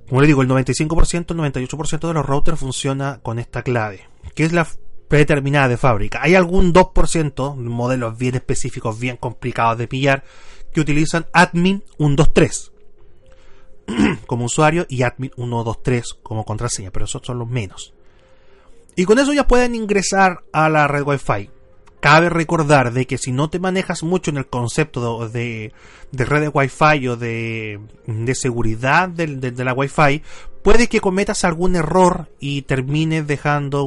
Como 0.08 0.20
le 0.20 0.26
digo, 0.26 0.42
el 0.42 0.48
95%, 0.48 1.30
el 1.30 1.52
98% 1.52 2.08
de 2.08 2.14
los 2.14 2.26
routers 2.26 2.58
funciona 2.58 3.20
con 3.22 3.38
esta 3.38 3.62
clave, 3.62 4.08
que 4.34 4.44
es 4.44 4.52
la 4.52 4.66
predeterminada 5.06 5.68
de 5.68 5.76
fábrica. 5.76 6.20
Hay 6.22 6.34
algún 6.34 6.72
2%, 6.72 7.56
modelos 7.56 8.18
bien 8.18 8.34
específicos, 8.34 8.98
bien 8.98 9.16
complicados 9.16 9.78
de 9.78 9.86
pillar, 9.86 10.24
que 10.72 10.80
utilizan 10.80 11.26
admin 11.32 11.84
123 11.98 12.72
como 14.26 14.44
usuario 14.44 14.86
y 14.88 15.02
admin 15.02 15.32
123 15.34 16.14
como 16.22 16.44
contraseña, 16.44 16.90
pero 16.90 17.04
esos 17.04 17.22
son 17.24 17.38
los 17.38 17.48
menos. 17.48 17.92
Y 18.96 19.04
con 19.04 19.18
eso 19.18 19.32
ya 19.32 19.46
pueden 19.46 19.74
ingresar 19.74 20.42
a 20.52 20.68
la 20.68 20.86
red 20.88 21.04
Wi-Fi. 21.04 21.50
Cabe 22.00 22.30
recordar 22.30 22.92
de 22.92 23.06
que 23.06 23.18
si 23.18 23.30
no 23.30 23.50
te 23.50 23.58
manejas 23.58 24.02
mucho 24.02 24.30
en 24.30 24.38
el 24.38 24.46
concepto 24.46 25.28
de, 25.28 25.72
de, 26.12 26.24
red 26.24 26.50
Wi-Fi 26.52 27.08
o 27.08 27.16
de, 27.16 27.78
de 28.06 28.34
seguridad 28.34 29.08
de, 29.08 29.52
la 29.64 29.74
Wi-Fi, 29.74 30.22
puede 30.62 30.88
que 30.88 31.00
cometas 31.00 31.44
algún 31.44 31.76
error 31.76 32.28
y 32.40 32.62
termines 32.62 33.26
dejando 33.26 33.86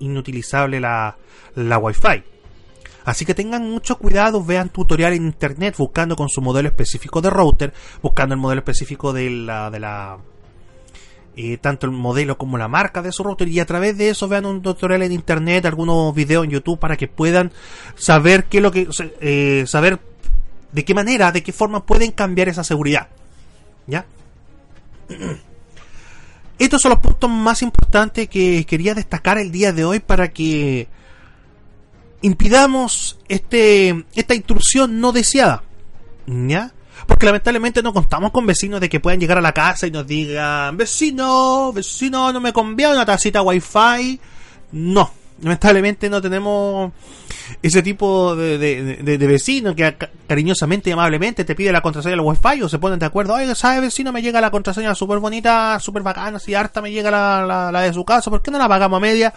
inutilizable 0.00 0.80
la, 0.80 1.18
la 1.54 1.78
Wi-Fi. 1.78 2.35
Así 3.06 3.24
que 3.24 3.34
tengan 3.34 3.70
mucho 3.70 3.98
cuidado, 3.98 4.44
vean 4.44 4.68
tutorial 4.68 5.12
en 5.12 5.26
internet 5.26 5.76
buscando 5.78 6.16
con 6.16 6.28
su 6.28 6.42
modelo 6.42 6.68
específico 6.68 7.20
de 7.20 7.30
router, 7.30 7.72
buscando 8.02 8.34
el 8.34 8.40
modelo 8.40 8.58
específico 8.58 9.12
de 9.12 9.30
la, 9.30 9.70
de 9.70 9.78
la 9.78 10.18
eh, 11.36 11.56
tanto 11.58 11.86
el 11.86 11.92
modelo 11.92 12.36
como 12.36 12.58
la 12.58 12.66
marca 12.66 13.02
de 13.02 13.12
su 13.12 13.22
router 13.22 13.46
y 13.46 13.60
a 13.60 13.64
través 13.64 13.96
de 13.96 14.08
eso 14.08 14.26
vean 14.26 14.44
un 14.44 14.60
tutorial 14.60 15.02
en 15.02 15.12
internet, 15.12 15.66
algunos 15.66 16.12
videos 16.16 16.46
en 16.46 16.50
YouTube 16.50 16.80
para 16.80 16.96
que 16.96 17.06
puedan 17.06 17.52
saber 17.94 18.46
qué 18.46 18.60
lo 18.60 18.72
que 18.72 18.88
eh, 19.20 19.62
saber 19.68 20.00
de 20.72 20.84
qué 20.84 20.92
manera, 20.92 21.30
de 21.30 21.44
qué 21.44 21.52
forma 21.52 21.86
pueden 21.86 22.10
cambiar 22.10 22.48
esa 22.48 22.64
seguridad. 22.64 23.08
¿Ya? 23.86 24.04
Estos 26.58 26.82
son 26.82 26.90
los 26.90 26.98
puntos 26.98 27.30
más 27.30 27.62
importantes 27.62 28.28
que 28.28 28.66
quería 28.66 28.94
destacar 28.94 29.38
el 29.38 29.52
día 29.52 29.72
de 29.72 29.84
hoy 29.84 30.00
para 30.00 30.32
que 30.32 30.88
impidamos 32.22 33.18
este, 33.28 34.04
esta 34.14 34.34
intrusión 34.34 35.00
no 35.00 35.12
deseada. 35.12 35.62
¿Ya? 36.26 36.72
Porque 37.06 37.26
lamentablemente 37.26 37.82
no 37.82 37.92
contamos 37.92 38.32
con 38.32 38.46
vecinos 38.46 38.80
de 38.80 38.88
que 38.88 39.00
puedan 39.00 39.20
llegar 39.20 39.38
a 39.38 39.42
la 39.42 39.52
casa 39.52 39.86
y 39.86 39.90
nos 39.90 40.06
digan, 40.06 40.76
vecino, 40.76 41.72
vecino, 41.72 42.32
no 42.32 42.40
me 42.40 42.52
conviene 42.52 42.94
una 42.94 43.06
tacita 43.06 43.42
wifi. 43.42 44.18
No, 44.72 45.12
lamentablemente 45.40 46.10
no 46.10 46.20
tenemos 46.20 46.92
ese 47.62 47.82
tipo 47.82 48.34
de, 48.34 48.58
de, 48.58 49.26
vecinos 49.26 49.74
que 49.74 49.96
cariñosamente 50.26 50.90
y 50.90 50.92
amablemente 50.92 51.44
te 51.44 51.54
pide 51.54 51.70
la 51.70 51.80
contraseña 51.80 52.16
del 52.16 52.24
wifi 52.24 52.62
o 52.62 52.68
se 52.68 52.78
ponen 52.78 52.98
de 52.98 53.06
acuerdo, 53.06 53.34
oye, 53.34 53.54
¿sabes 53.54 53.82
vecino? 53.82 54.12
Me 54.12 54.22
llega 54.22 54.40
la 54.40 54.50
contraseña 54.50 54.94
súper 54.94 55.18
bonita, 55.18 55.78
súper 55.78 56.02
bacana, 56.02 56.38
si 56.38 56.54
harta 56.54 56.80
me 56.82 56.90
llega 56.90 57.10
la, 57.10 57.70
la, 57.70 57.80
de 57.82 57.92
su 57.92 58.04
casa, 58.04 58.30
¿por 58.30 58.42
qué 58.42 58.50
no 58.50 58.58
la 58.58 58.68
pagamos 58.68 58.96
a 58.96 59.00
media? 59.00 59.34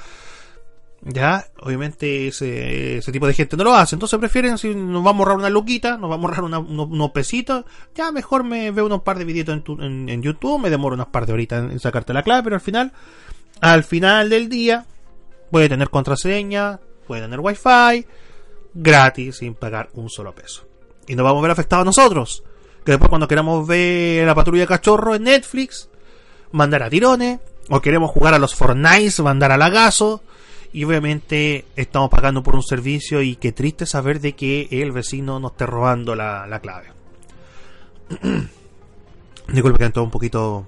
Ya, 1.01 1.45
obviamente 1.61 2.27
ese, 2.27 2.97
ese 2.97 3.11
tipo 3.11 3.25
de 3.25 3.33
gente 3.33 3.55
no 3.55 3.63
lo 3.63 3.73
hace. 3.73 3.95
Entonces 3.95 4.19
prefieren, 4.19 4.57
si 4.57 4.75
nos 4.75 5.03
vamos 5.03 5.21
a 5.21 5.23
ahorrar 5.23 5.37
una 5.37 5.49
luquita, 5.49 5.97
nos 5.97 6.09
vamos 6.09 6.25
a 6.25 6.41
ahorrar 6.41 6.61
unos, 6.61 7.11
pesitos, 7.11 7.63
ya 7.95 8.11
mejor 8.11 8.43
me 8.43 8.71
veo 8.71 8.85
unos 8.85 9.01
par 9.03 9.17
de 9.17 9.25
videitos 9.25 9.61
en, 9.79 10.09
en, 10.09 10.21
YouTube, 10.21 10.59
me 10.59 10.69
demoro 10.69 10.95
unas 10.95 11.07
par 11.07 11.25
de 11.25 11.33
horitas 11.33 11.71
en, 11.71 11.79
sacarte 11.79 12.13
la 12.13 12.23
clave, 12.23 12.43
pero 12.43 12.55
al 12.55 12.61
final, 12.61 12.91
al 13.61 13.83
final 13.85 14.29
del 14.29 14.49
día, 14.49 14.85
puede 15.51 15.69
tener 15.69 15.89
contraseña, 15.89 16.79
puede 17.07 17.21
tener 17.21 17.39
wifi, 17.39 18.05
gratis, 18.73 19.37
sin 19.37 19.55
pagar 19.55 19.89
un 19.93 20.09
solo 20.09 20.35
peso. 20.35 20.65
Y 21.07 21.15
nos 21.15 21.23
vamos 21.23 21.39
a 21.39 21.43
ver 21.43 21.51
afectados 21.51 21.85
nosotros. 21.85 22.43
Que 22.85 22.91
después 22.93 23.09
cuando 23.09 23.27
queramos 23.27 23.67
ver 23.67 24.25
la 24.25 24.35
patrulla 24.35 24.61
de 24.63 24.67
cachorro 24.67 25.15
en 25.15 25.23
Netflix, 25.23 25.89
mandar 26.51 26.83
a 26.83 26.89
tirones, 26.89 27.39
o 27.69 27.81
queremos 27.81 28.11
jugar 28.11 28.33
a 28.33 28.39
los 28.39 28.55
Fortnite, 28.55 29.21
mandar 29.21 29.51
a 29.51 29.57
lagazo, 29.57 30.21
y 30.71 30.83
obviamente 30.83 31.65
estamos 31.75 32.09
pagando 32.09 32.43
por 32.43 32.55
un 32.55 32.63
servicio 32.63 33.21
y 33.21 33.35
qué 33.35 33.51
triste 33.51 33.85
saber 33.85 34.19
de 34.19 34.33
que 34.33 34.67
el 34.71 34.91
vecino 34.91 35.39
nos 35.39 35.51
esté 35.53 35.65
robando 35.65 36.15
la, 36.15 36.59
clave. 36.61 36.87
Disculpe 39.47 39.79
que 39.79 39.89
todo 39.89 40.03
un 40.03 40.11
poquito 40.11 40.65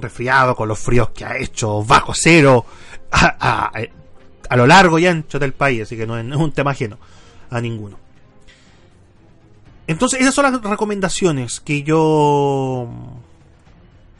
resfriado 0.00 0.54
con 0.54 0.68
los 0.68 0.78
fríos 0.78 1.10
que 1.10 1.24
ha 1.24 1.36
hecho 1.36 1.84
bajo 1.84 2.12
cero 2.14 2.64
a, 3.10 3.72
lo 4.56 4.66
largo 4.66 4.98
y 4.98 5.06
ancho 5.06 5.38
del 5.38 5.52
país, 5.52 5.82
así 5.82 5.96
que 5.96 6.06
no 6.06 6.18
es, 6.18 6.24
un 6.24 6.52
tema 6.52 6.70
ajeno 6.70 6.98
a 7.50 7.60
ninguno. 7.60 7.98
Entonces 9.86 10.20
esas 10.20 10.34
son 10.34 10.50
las 10.50 10.62
recomendaciones 10.62 11.60
que 11.60 11.82
yo 11.82 12.88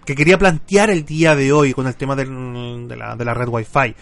que 0.04 0.14
quería 0.14 0.38
plantear 0.38 0.88
el 0.88 1.04
día 1.04 1.34
de 1.34 1.52
hoy 1.52 1.74
con 1.74 1.86
el 1.86 1.94
tema 1.94 2.16
de, 2.16 2.24
la, 2.96 3.14
de 3.14 3.24
la 3.24 3.34
red 3.34 3.48
Wi-Fi 3.48 3.94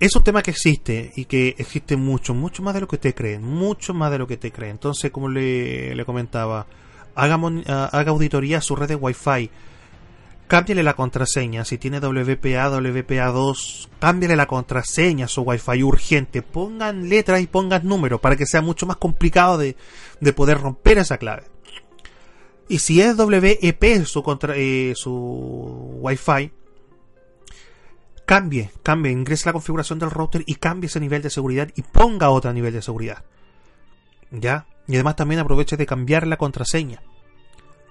es 0.00 0.16
un 0.16 0.24
tema 0.24 0.42
que 0.42 0.50
existe 0.50 1.12
y 1.16 1.24
que 1.24 1.54
existe 1.58 1.96
mucho, 1.96 2.34
mucho 2.34 2.62
más 2.62 2.74
de 2.74 2.80
lo 2.80 2.88
que 2.88 2.96
usted 2.96 3.14
cree, 3.14 3.38
mucho 3.38 3.94
más 3.94 4.10
de 4.10 4.18
lo 4.18 4.26
que 4.26 4.34
usted 4.34 4.52
cree. 4.52 4.70
Entonces, 4.70 5.10
como 5.10 5.28
le, 5.28 6.02
comentaba, 6.04 6.66
haga, 7.14 7.38
ah, 7.66 7.88
haga 7.92 8.10
auditoría 8.10 8.58
a 8.58 8.60
su 8.60 8.76
red 8.76 8.88
de 8.88 8.96
Wi-Fi, 8.96 9.50
cámbiale 10.46 10.82
la 10.82 10.94
contraseña. 10.94 11.64
Si 11.64 11.78
tiene 11.78 12.00
WPA, 12.00 12.70
WPA2, 12.70 13.88
cámbiale 13.98 14.36
la 14.36 14.46
contraseña 14.46 15.26
a 15.26 15.28
su 15.28 15.42
Wi-Fi 15.42 15.82
urgente. 15.82 16.42
Pongan 16.42 17.08
letras 17.08 17.40
y 17.40 17.46
pongan 17.46 17.86
números 17.86 18.20
para 18.20 18.36
que 18.36 18.46
sea 18.46 18.62
mucho 18.62 18.86
más 18.86 18.96
complicado 18.96 19.58
de, 19.58 19.76
de 20.20 20.32
poder 20.32 20.60
romper 20.60 20.98
esa 20.98 21.18
clave. 21.18 21.44
Y 22.68 22.78
si 22.78 23.00
es 23.00 23.16
WEP 23.16 24.04
su, 24.04 24.22
contra, 24.22 24.54
eh, 24.56 24.94
su 24.96 25.98
Wi-Fi, 26.00 26.50
cambie, 28.26 28.70
cambie, 28.82 29.12
ingrese 29.12 29.46
la 29.46 29.52
configuración 29.52 29.98
del 29.98 30.10
router 30.10 30.42
y 30.46 30.56
cambie 30.56 30.88
ese 30.88 31.00
nivel 31.00 31.22
de 31.22 31.30
seguridad 31.30 31.68
y 31.74 31.82
ponga 31.82 32.30
otro 32.30 32.52
nivel 32.52 32.72
de 32.72 32.82
seguridad. 32.82 33.24
¿Ya? 34.30 34.66
Y 34.86 34.94
además 34.94 35.16
también 35.16 35.40
aproveche 35.40 35.76
de 35.76 35.86
cambiar 35.86 36.26
la 36.26 36.36
contraseña. 36.36 37.02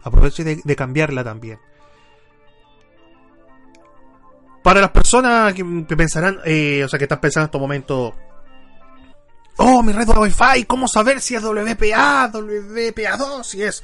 Aproveche 0.03 0.43
de, 0.43 0.75
cambiarla 0.75 1.23
también. 1.23 1.59
Para 4.61 4.81
las 4.81 4.91
personas 4.91 5.53
que, 5.53 5.63
pensarán, 5.95 6.39
eh, 6.45 6.83
o 6.83 6.89
sea, 6.89 6.97
que 6.97 7.05
están 7.05 7.19
pensando 7.19 7.45
en 7.45 7.47
estos 7.47 7.61
momentos, 7.61 8.13
oh, 9.57 9.83
mi 9.83 9.93
red 9.93 10.07
de 10.07 10.19
Wi-Fi, 10.19 10.65
¿cómo 10.65 10.87
saber 10.87 11.21
si 11.21 11.35
es 11.35 11.43
WPA, 11.43 12.31
WPA2, 12.31 13.43
si 13.43 13.63
es 13.63 13.83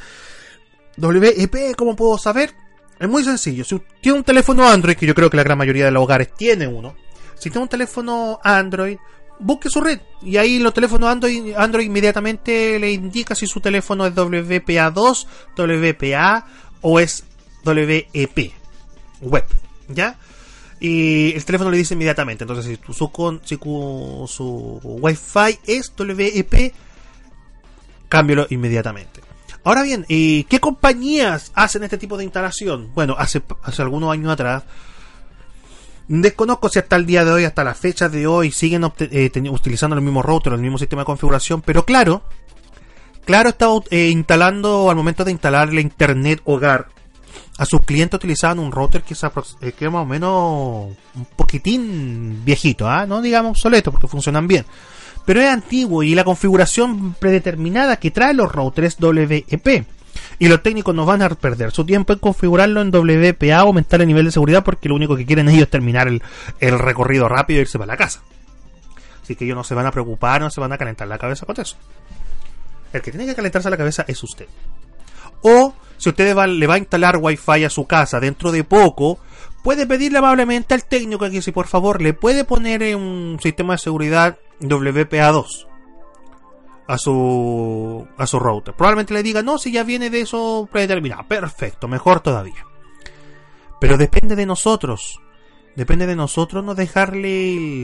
WEP, 0.97 1.75
¿cómo 1.75 1.95
puedo 1.95 2.17
saber? 2.17 2.53
Es 2.99 3.07
muy 3.07 3.23
sencillo. 3.23 3.63
Si 3.63 3.79
tiene 4.01 4.17
un 4.17 4.23
teléfono 4.23 4.67
Android, 4.67 4.97
que 4.97 5.05
yo 5.05 5.15
creo 5.15 5.29
que 5.29 5.38
la 5.38 5.43
gran 5.43 5.57
mayoría 5.57 5.85
de 5.85 5.91
los 5.91 6.03
hogares 6.03 6.33
tiene 6.35 6.67
uno, 6.67 6.95
si 7.35 7.49
tiene 7.49 7.63
un 7.63 7.69
teléfono 7.69 8.39
Android, 8.43 8.97
busque 9.39 9.69
su 9.69 9.79
red. 9.79 9.99
Y 10.21 10.38
ahí 10.38 10.59
los 10.59 10.73
teléfonos 10.73 11.09
Android, 11.09 11.53
Android 11.55 11.85
inmediatamente 11.85 12.77
le 12.77 12.91
indica 12.91 13.35
si 13.35 13.47
su 13.47 13.62
teléfono 13.62 14.05
es 14.05 14.13
WPA2, 14.13 15.25
WPA 15.55 16.45
o 16.81 16.99
es 16.99 17.23
WEP. 17.65 18.51
Web. 19.21 19.45
¿Ya? 19.88 20.17
Y 20.81 21.33
el 21.33 21.43
teléfono 21.45 21.71
le 21.71 21.77
dice 21.77 21.93
inmediatamente. 21.93 22.43
Entonces, 22.43 22.65
si, 22.65 22.77
tu, 22.77 22.93
su, 22.93 23.09
si 23.43 23.55
su 23.57 24.79
Wi-Fi 24.83 25.59
es 25.65 25.93
WEP, 25.97 26.73
cámbialo 28.09 28.47
inmediatamente. 28.49 29.29
Ahora 29.63 29.84
bien, 29.84 30.06
eh, 30.10 30.45
¿qué 30.48 30.60
compañías 30.60 31.52
hacen 31.54 31.84
este 31.84 31.98
tipo 31.98 32.17
de 32.17 32.24
instalación? 32.24 32.91
Bueno, 32.93 33.15
hace, 33.17 33.41
hace 33.63 33.82
algunos 33.82 34.12
años 34.12 34.32
atrás, 34.32 34.63
desconozco 36.08 36.69
si 36.69 36.80
hasta 36.80 36.95
el 36.95 37.06
día 37.06 37.26
de 37.26 37.32
hoy, 37.32 37.43
hasta 37.43 37.63
la 37.63 37.76
fecha 37.76 38.08
de 38.08 38.26
hoy, 38.26 38.52
siguen 38.52 38.89
eh, 39.00 39.32
utilizando 39.50 39.95
el 39.95 40.02
mismo 40.02 40.22
router, 40.22 40.54
el 40.54 40.62
mismo 40.62 40.78
sistema 40.78 41.02
de 41.02 41.08
configuración, 41.08 41.62
pero 41.62 41.86
claro, 41.86 42.24
claro 43.26 43.50
estaba 43.50 43.74
eh, 43.89 44.10
instalando, 44.10 44.89
al 44.89 44.95
momento 44.95 45.26
de 45.26 45.32
instalar 45.32 45.74
la 45.74 45.82
internet 45.82 46.41
hogar, 46.45 46.88
a 47.58 47.65
sus 47.65 47.82
clientes 47.82 48.17
utilizaban 48.17 48.60
un 48.60 48.72
router 48.72 49.04
que 49.04 49.13
es, 49.13 49.74
que 49.74 49.89
más 49.89 50.04
o 50.04 50.06
menos 50.06 50.98
un 51.15 51.26
poquitín 51.36 52.43
viejito, 52.45 52.88
¿ah? 52.88 53.06
no 53.06 53.22
digamos 53.22 53.52
obsoleto, 53.52 53.91
porque 53.91 54.08
funcionan 54.08 54.48
bien 54.48 54.65
pero 55.25 55.41
es 55.41 55.47
antiguo 55.47 56.03
y 56.03 56.15
la 56.15 56.23
configuración 56.23 57.13
predeterminada 57.13 57.97
que 57.97 58.12
trae 58.12 58.34
los 58.34 58.51
routers 58.51 58.97
WEP. 58.99 59.86
Y 60.39 60.47
los 60.47 60.63
técnicos 60.63 60.95
no 60.95 61.05
van 61.05 61.21
a 61.21 61.29
perder 61.29 61.71
su 61.71 61.86
tiempo 61.86 62.13
en 62.13 62.19
configurarlo 62.19 62.82
en 62.82 62.91
WPA, 62.91 63.60
aumentar 63.60 64.01
el 64.01 64.08
nivel 64.08 64.25
de 64.25 64.32
seguridad, 64.32 64.63
porque 64.63 64.89
lo 64.89 64.95
único 64.95 65.15
que 65.15 65.25
quieren 65.25 65.49
ellos 65.49 65.63
es 65.63 65.69
terminar 65.69 66.08
el, 66.08 66.21
recorrido 66.79 67.27
rápido 67.27 67.60
e 67.60 67.63
irse 67.63 67.77
para 67.77 67.93
la 67.93 67.97
casa. 67.97 68.21
Así 69.21 69.36
que 69.36 69.45
ellos 69.45 69.58
no 69.58 69.63
se 69.63 69.75
van 69.75 69.86
a 69.86 69.91
preocupar, 69.91 70.41
no 70.41 70.49
se 70.49 70.62
van 70.62 70.71
a 70.71 70.77
calentar 70.77 71.08
la 71.08 71.17
cabeza 71.17 71.45
con 71.45 71.60
eso. 71.60 71.75
El 72.91 73.01
que 73.01 73.12
tiene 73.12 73.27
que 73.27 73.36
calentarse 73.36 73.69
la 73.69 73.77
cabeza 73.77 74.05
es 74.08 74.23
usted. 74.23 74.47
O 75.41 75.73
si 75.97 76.10
usted 76.10 76.25
le 76.25 76.67
va 76.67 76.73
a 76.73 76.77
instalar 76.77 77.17
Wi-Fi 77.17 77.65
a 77.65 77.69
su 77.69 77.86
casa 77.86 78.19
dentro 78.19 78.51
de 78.51 78.63
poco, 78.63 79.19
puede 79.63 79.86
pedirle 79.86 80.19
amablemente 80.19 80.73
al 80.73 80.86
técnico 80.86 81.29
que 81.29 81.41
si 81.41 81.51
por 81.51 81.67
favor 81.67 82.01
le 82.01 82.13
puede 82.13 82.45
poner 82.45 82.95
un 82.95 83.38
sistema 83.41 83.73
de 83.73 83.79
seguridad 83.79 84.38
WPA2 84.62 85.67
a 86.88 86.98
su 86.98 88.08
a 88.17 88.26
su 88.26 88.39
router. 88.39 88.74
Probablemente 88.76 89.13
le 89.13 89.24
diga, 89.24 89.41
"No, 89.41 89.58
si 89.58 89.72
ya 89.72 89.84
viene 89.84 90.10
de 90.10 90.22
eso 90.22 90.67
predeterminado." 90.72 91.28
Perfecto, 91.28 91.88
mejor 91.88 92.19
todavía. 92.22 92.65
Pero 93.80 93.98
depende 93.98 94.36
de 94.36 94.45
nosotros. 94.45 95.22
Depende 95.76 96.08
de 96.08 96.15
nosotros 96.15 96.63
no 96.63 96.76
dejarle 96.76 97.84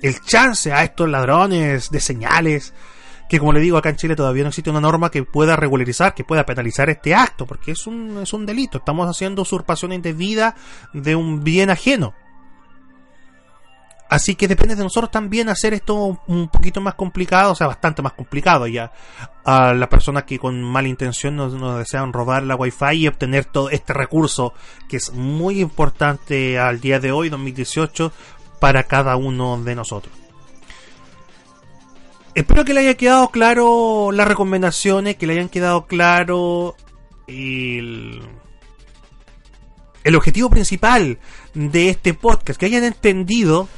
el, 0.00 0.20
chance 0.24 0.72
a 0.72 0.84
estos 0.84 1.08
ladrones 1.08 1.90
de 1.90 2.00
señales 2.00 2.72
que 3.28 3.38
como 3.38 3.52
le 3.52 3.60
digo 3.60 3.76
acá 3.76 3.88
en 3.88 3.96
Chile 3.96 4.16
todavía 4.16 4.44
no 4.44 4.50
existe 4.50 4.70
una 4.70 4.80
norma 4.80 5.10
que 5.10 5.24
pueda 5.24 5.56
regularizar, 5.56 6.14
que 6.14 6.24
pueda 6.24 6.46
penalizar 6.46 6.90
este 6.90 7.14
acto, 7.14 7.46
porque 7.46 7.72
es 7.72 7.86
un, 7.86 8.18
es 8.22 8.32
un 8.32 8.46
delito, 8.46 8.78
estamos 8.78 9.08
haciendo 9.08 9.42
usurpación 9.42 9.92
indebida 9.92 10.54
de 10.92 11.16
un 11.16 11.42
bien 11.42 11.70
ajeno. 11.70 12.14
Así 14.14 14.36
que 14.36 14.46
depende 14.46 14.76
de 14.76 14.84
nosotros 14.84 15.10
también 15.10 15.48
hacer 15.48 15.74
esto 15.74 16.20
un 16.28 16.46
poquito 16.46 16.80
más 16.80 16.94
complicado, 16.94 17.50
o 17.50 17.54
sea, 17.56 17.66
bastante 17.66 18.00
más 18.00 18.12
complicado 18.12 18.68
ya. 18.68 18.92
A 19.44 19.74
las 19.74 19.88
personas 19.88 20.22
que 20.22 20.38
con 20.38 20.62
mala 20.62 20.86
intención 20.86 21.34
nos, 21.34 21.52
nos 21.54 21.78
desean 21.80 22.12
robar 22.12 22.44
la 22.44 22.54
Wi-Fi 22.54 22.92
y 22.94 23.08
obtener 23.08 23.44
todo 23.46 23.70
este 23.70 23.92
recurso 23.92 24.54
que 24.88 24.98
es 24.98 25.12
muy 25.12 25.58
importante 25.60 26.60
al 26.60 26.80
día 26.80 27.00
de 27.00 27.10
hoy, 27.10 27.28
2018, 27.28 28.12
para 28.60 28.84
cada 28.84 29.16
uno 29.16 29.60
de 29.60 29.74
nosotros. 29.74 30.14
Espero 32.36 32.64
que 32.64 32.72
le 32.72 32.82
haya 32.82 32.94
quedado 32.94 33.30
claro 33.30 34.12
las 34.12 34.28
recomendaciones, 34.28 35.16
que 35.16 35.26
le 35.26 35.32
hayan 35.32 35.48
quedado 35.48 35.86
claro 35.86 36.76
el, 37.26 38.22
el 40.04 40.14
objetivo 40.14 40.50
principal 40.50 41.18
de 41.54 41.88
este 41.88 42.14
podcast, 42.14 42.60
que 42.60 42.66
hayan 42.66 42.84
entendido 42.84 43.68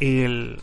el, 0.00 0.60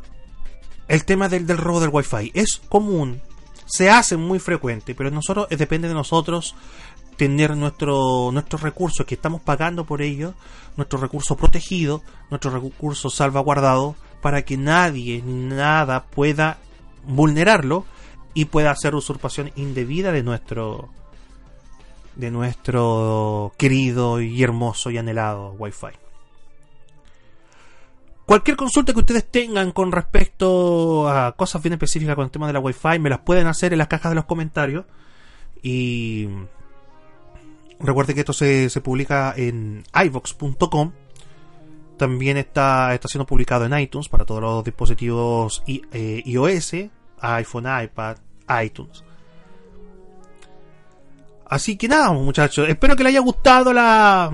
el 0.87 1.05
tema 1.05 1.29
del, 1.29 1.45
del 1.45 1.57
robo 1.57 1.79
del 1.79 1.89
Wi-Fi. 1.91 2.31
Es 2.33 2.61
común, 2.69 3.21
se 3.65 3.89
hace 3.89 4.17
muy 4.17 4.39
frecuente, 4.39 4.95
pero 4.95 5.09
nosotros 5.11 5.47
eh, 5.49 5.57
depende 5.57 5.87
de 5.87 5.93
nosotros 5.93 6.55
tener 7.15 7.55
nuestro, 7.55 8.31
nuestros 8.31 8.61
recursos 8.61 9.05
que 9.05 9.15
estamos 9.15 9.41
pagando 9.41 9.85
por 9.85 10.01
ellos, 10.01 10.33
nuestro 10.75 10.99
recurso 10.99 11.37
protegido, 11.37 12.01
nuestro 12.29 12.51
recurso 12.51 13.09
salvaguardado, 13.09 13.95
para 14.21 14.43
que 14.43 14.57
nadie, 14.57 15.21
nada 15.23 16.05
pueda 16.05 16.57
vulnerarlo 17.05 17.85
y 18.33 18.45
pueda 18.45 18.71
hacer 18.71 18.95
usurpación 18.95 19.51
indebida 19.55 20.11
de 20.11 20.23
nuestro 20.23 20.89
de 22.15 22.29
nuestro 22.29 23.53
querido 23.57 24.19
y 24.19 24.43
hermoso 24.43 24.91
y 24.91 24.97
anhelado 24.97 25.55
Wi-Fi. 25.57 26.10
Cualquier 28.31 28.55
consulta 28.55 28.93
que 28.93 28.99
ustedes 28.99 29.29
tengan 29.29 29.73
con 29.73 29.91
respecto 29.91 31.09
a 31.09 31.33
cosas 31.33 31.61
bien 31.61 31.73
específicas 31.73 32.15
con 32.15 32.23
el 32.23 32.31
tema 32.31 32.47
de 32.47 32.53
la 32.53 32.61
Wi-Fi 32.61 32.97
me 32.97 33.09
las 33.09 33.19
pueden 33.19 33.45
hacer 33.45 33.73
en 33.73 33.79
las 33.79 33.89
cajas 33.89 34.09
de 34.09 34.15
los 34.15 34.23
comentarios. 34.23 34.85
Y 35.61 36.29
recuerden 37.81 38.15
que 38.15 38.21
esto 38.21 38.31
se, 38.31 38.69
se 38.69 38.79
publica 38.79 39.33
en 39.35 39.83
iVox.com 40.05 40.93
también 41.97 42.37
está, 42.37 42.93
está 42.93 43.09
siendo 43.09 43.25
publicado 43.25 43.65
en 43.65 43.77
iTunes 43.77 44.07
para 44.07 44.23
todos 44.23 44.39
los 44.39 44.63
dispositivos 44.63 45.61
eh, 45.67 46.23
iOS, 46.25 46.75
iPhone, 47.19 47.65
iPad, 47.83 48.15
iTunes. 48.63 49.03
Así 51.47 51.75
que 51.75 51.89
nada, 51.89 52.13
muchachos, 52.13 52.69
espero 52.69 52.95
que 52.95 53.03
les 53.03 53.09
haya 53.09 53.19
gustado 53.19 53.73
la, 53.73 54.31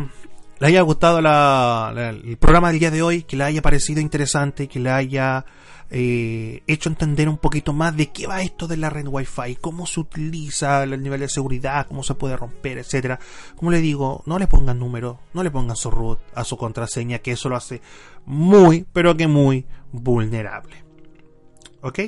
le 0.60 0.68
haya 0.68 0.82
gustado 0.82 1.20
el 1.20 2.38
programa 2.38 2.70
del 2.70 2.80
día 2.80 2.92
de 2.92 3.02
hoy, 3.02 3.24
que 3.24 3.38
le 3.38 3.44
haya 3.44 3.62
parecido 3.62 4.02
interesante, 4.02 4.68
que 4.68 4.80
le 4.80 4.90
haya 4.90 5.46
eh, 5.90 6.64
hecho 6.68 6.90
entender 6.90 7.30
un 7.30 7.38
poquito 7.38 7.72
más 7.74 7.96
de 7.96 8.12
qué 8.12 8.28
va 8.28 8.42
esto 8.42 8.68
de 8.68 8.78
la 8.78 8.90
red 8.90 9.08
Wi-Fi, 9.08 9.56
cómo 9.62 9.86
se 9.86 10.00
utiliza 10.00 10.84
el 10.84 11.02
nivel 11.02 11.22
de 11.22 11.30
seguridad, 11.30 11.88
cómo 11.88 12.04
se 12.04 12.16
puede 12.16 12.36
romper, 12.36 12.78
etcétera. 12.80 13.20
Como 13.56 13.72
le 13.72 13.80
digo, 13.80 14.24
no 14.26 14.40
le 14.40 14.48
pongan 14.48 14.80
número, 14.80 15.20
no 15.34 15.44
le 15.44 15.52
pongan 15.52 15.76
su 15.76 15.92
root 15.92 16.20
a 16.36 16.44
su 16.44 16.58
contraseña, 16.58 17.20
que 17.20 17.32
eso 17.32 17.50
lo 17.50 17.56
hace 17.56 17.82
muy, 18.26 18.86
pero 18.92 19.16
que 19.16 19.28
muy 19.28 19.66
vulnerable. 19.92 20.84
¿Ok? 21.82 22.00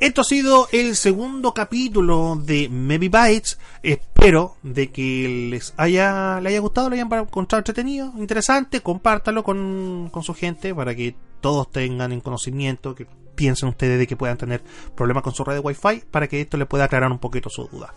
Esto 0.00 0.22
ha 0.22 0.24
sido 0.24 0.66
el 0.72 0.96
segundo 0.96 1.52
capítulo 1.52 2.34
de 2.42 2.70
Maybe 2.70 3.10
Bytes. 3.10 3.58
Espero 3.82 4.56
de 4.62 4.90
que 4.90 5.48
les 5.50 5.74
haya, 5.76 6.40
le 6.40 6.48
haya 6.48 6.60
gustado, 6.60 6.88
lo 6.88 6.94
hayan 6.94 7.12
encontrado 7.12 7.60
entretenido, 7.60 8.10
interesante. 8.16 8.80
Compártalo 8.80 9.44
con, 9.44 10.08
con 10.10 10.22
su 10.22 10.32
gente 10.32 10.74
para 10.74 10.94
que 10.94 11.14
todos 11.42 11.70
tengan 11.70 12.12
en 12.12 12.22
conocimiento, 12.22 12.94
que 12.94 13.06
piensen 13.34 13.68
ustedes 13.68 13.98
de 13.98 14.06
que 14.06 14.16
puedan 14.16 14.38
tener 14.38 14.62
problemas 14.96 15.22
con 15.22 15.34
su 15.34 15.44
red 15.44 15.56
de 15.56 15.60
Wi-Fi, 15.60 16.04
para 16.10 16.28
que 16.28 16.40
esto 16.40 16.56
les 16.56 16.66
pueda 16.66 16.84
aclarar 16.84 17.12
un 17.12 17.18
poquito 17.18 17.50
su 17.50 17.66
duda. 17.66 17.92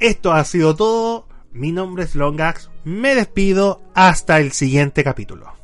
Esto 0.00 0.32
ha 0.32 0.42
sido 0.42 0.74
todo. 0.74 1.28
Mi 1.52 1.70
nombre 1.70 2.02
es 2.02 2.16
Longax. 2.16 2.70
Me 2.82 3.14
despido. 3.14 3.82
Hasta 3.94 4.40
el 4.40 4.50
siguiente 4.50 5.04
capítulo. 5.04 5.57